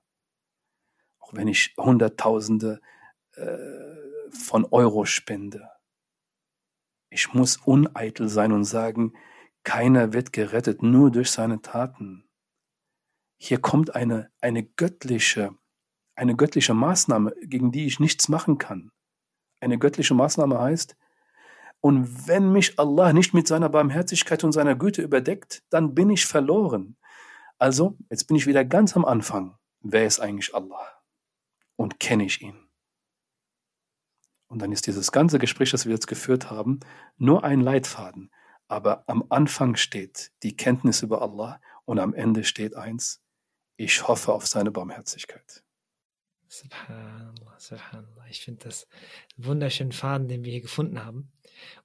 auch 1.19 1.33
wenn 1.35 1.49
ich 1.49 1.75
Hunderttausende 1.77 2.81
äh, 3.35 4.31
von 4.31 4.65
Euro 4.67 5.05
spende. 5.05 5.71
Ich 7.11 7.35
muss 7.35 7.59
uneitel 7.59 8.29
sein 8.29 8.53
und 8.53 8.65
sagen, 8.65 9.13
keiner 9.65 10.13
wird 10.13 10.33
gerettet 10.33 10.83
nur 10.83 11.11
durch 11.11 11.31
seine 11.31 11.63
Taten. 11.63 12.29
Hier 13.37 13.61
kommt 13.61 13.95
eine, 13.95 14.31
eine 14.41 14.65
göttliche, 14.65 15.55
eine 16.17 16.35
göttliche 16.35 16.75
Maßnahme, 16.75 17.35
gegen 17.43 17.71
die 17.71 17.87
ich 17.87 18.01
nichts 18.01 18.29
machen 18.29 18.59
kann. 18.59 18.91
Eine 19.61 19.79
göttliche 19.79 20.15
Maßnahme 20.15 20.59
heißt, 20.59 20.97
und 21.83 22.29
wenn 22.29 22.53
mich 22.53 22.79
Allah 22.79 23.13
nicht 23.13 23.35
mit 23.35 23.49
seiner 23.49 23.69
Barmherzigkeit 23.69 24.45
und 24.45 24.53
seiner 24.53 24.77
Güte 24.77 25.03
überdeckt, 25.03 25.65
dann 25.69 25.97
bin 25.97 26.11
ich 26.11 26.27
verloren. 26.27 26.97
Also, 27.59 27.99
jetzt 28.09 28.29
bin 28.29 28.37
ich 28.37 28.47
wieder 28.47 28.65
ganz 28.65 28.97
am 28.97 29.05
Anfang. 29.05 29.59
Wer 29.81 30.07
ist 30.07 30.21
eigentlich 30.21 30.55
Allah? 30.55 31.03
Und 31.75 31.99
kenne 31.99 32.25
ich 32.25 32.41
ihn? 32.41 32.57
Und 34.47 34.61
dann 34.61 34.71
ist 34.71 34.87
dieses 34.87 35.11
ganze 35.11 35.41
Gespräch, 35.41 35.73
das 35.73 35.85
wir 35.85 35.93
jetzt 35.93 36.07
geführt 36.07 36.53
haben, 36.53 36.79
nur 37.17 37.43
ein 37.43 37.61
Leitfaden. 37.61 38.31
Aber 38.69 39.03
am 39.09 39.25
Anfang 39.29 39.75
steht 39.75 40.31
die 40.45 40.57
Kenntnis 40.57 41.03
über 41.03 41.21
Allah 41.21 41.61
und 41.85 41.99
am 41.99 42.15
Ende 42.15 42.45
steht 42.45 42.77
eins, 42.77 43.21
ich 43.77 44.07
hoffe 44.07 44.33
auf 44.33 44.47
seine 44.47 44.71
Barmherzigkeit. 44.71 45.65
Subhanallah, 46.47 47.59
subhanallah. 47.59 48.27
Ich 48.31 48.45
finde 48.45 48.67
das 48.67 48.87
einen 49.37 49.47
wunderschönen 49.47 49.93
Faden, 49.93 50.29
den 50.29 50.45
wir 50.45 50.53
hier 50.53 50.61
gefunden 50.61 51.05
haben 51.05 51.33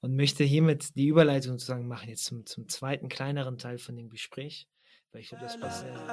und 0.02 0.16
möchte 0.16 0.44
hiermit 0.44 0.96
die 0.96 1.08
Überleitung 1.08 1.54
sozusagen 1.54 1.88
machen 1.88 2.10
jetzt 2.10 2.26
zum, 2.26 2.46
zum 2.46 2.68
zweiten, 2.68 3.10
kleineren 3.10 3.58
Teil 3.58 3.78
von 3.78 3.96
dem 3.96 4.10
Gespräch, 4.10 4.68
weil 5.12 5.22
ich 5.22 5.30
glaube, 5.30 5.44
das 5.46 5.60
passt 5.60 5.82
sehr, 5.82 5.94
sehr 5.94 6.06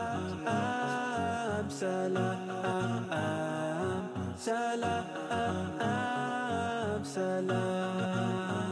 gut. 8.59 8.64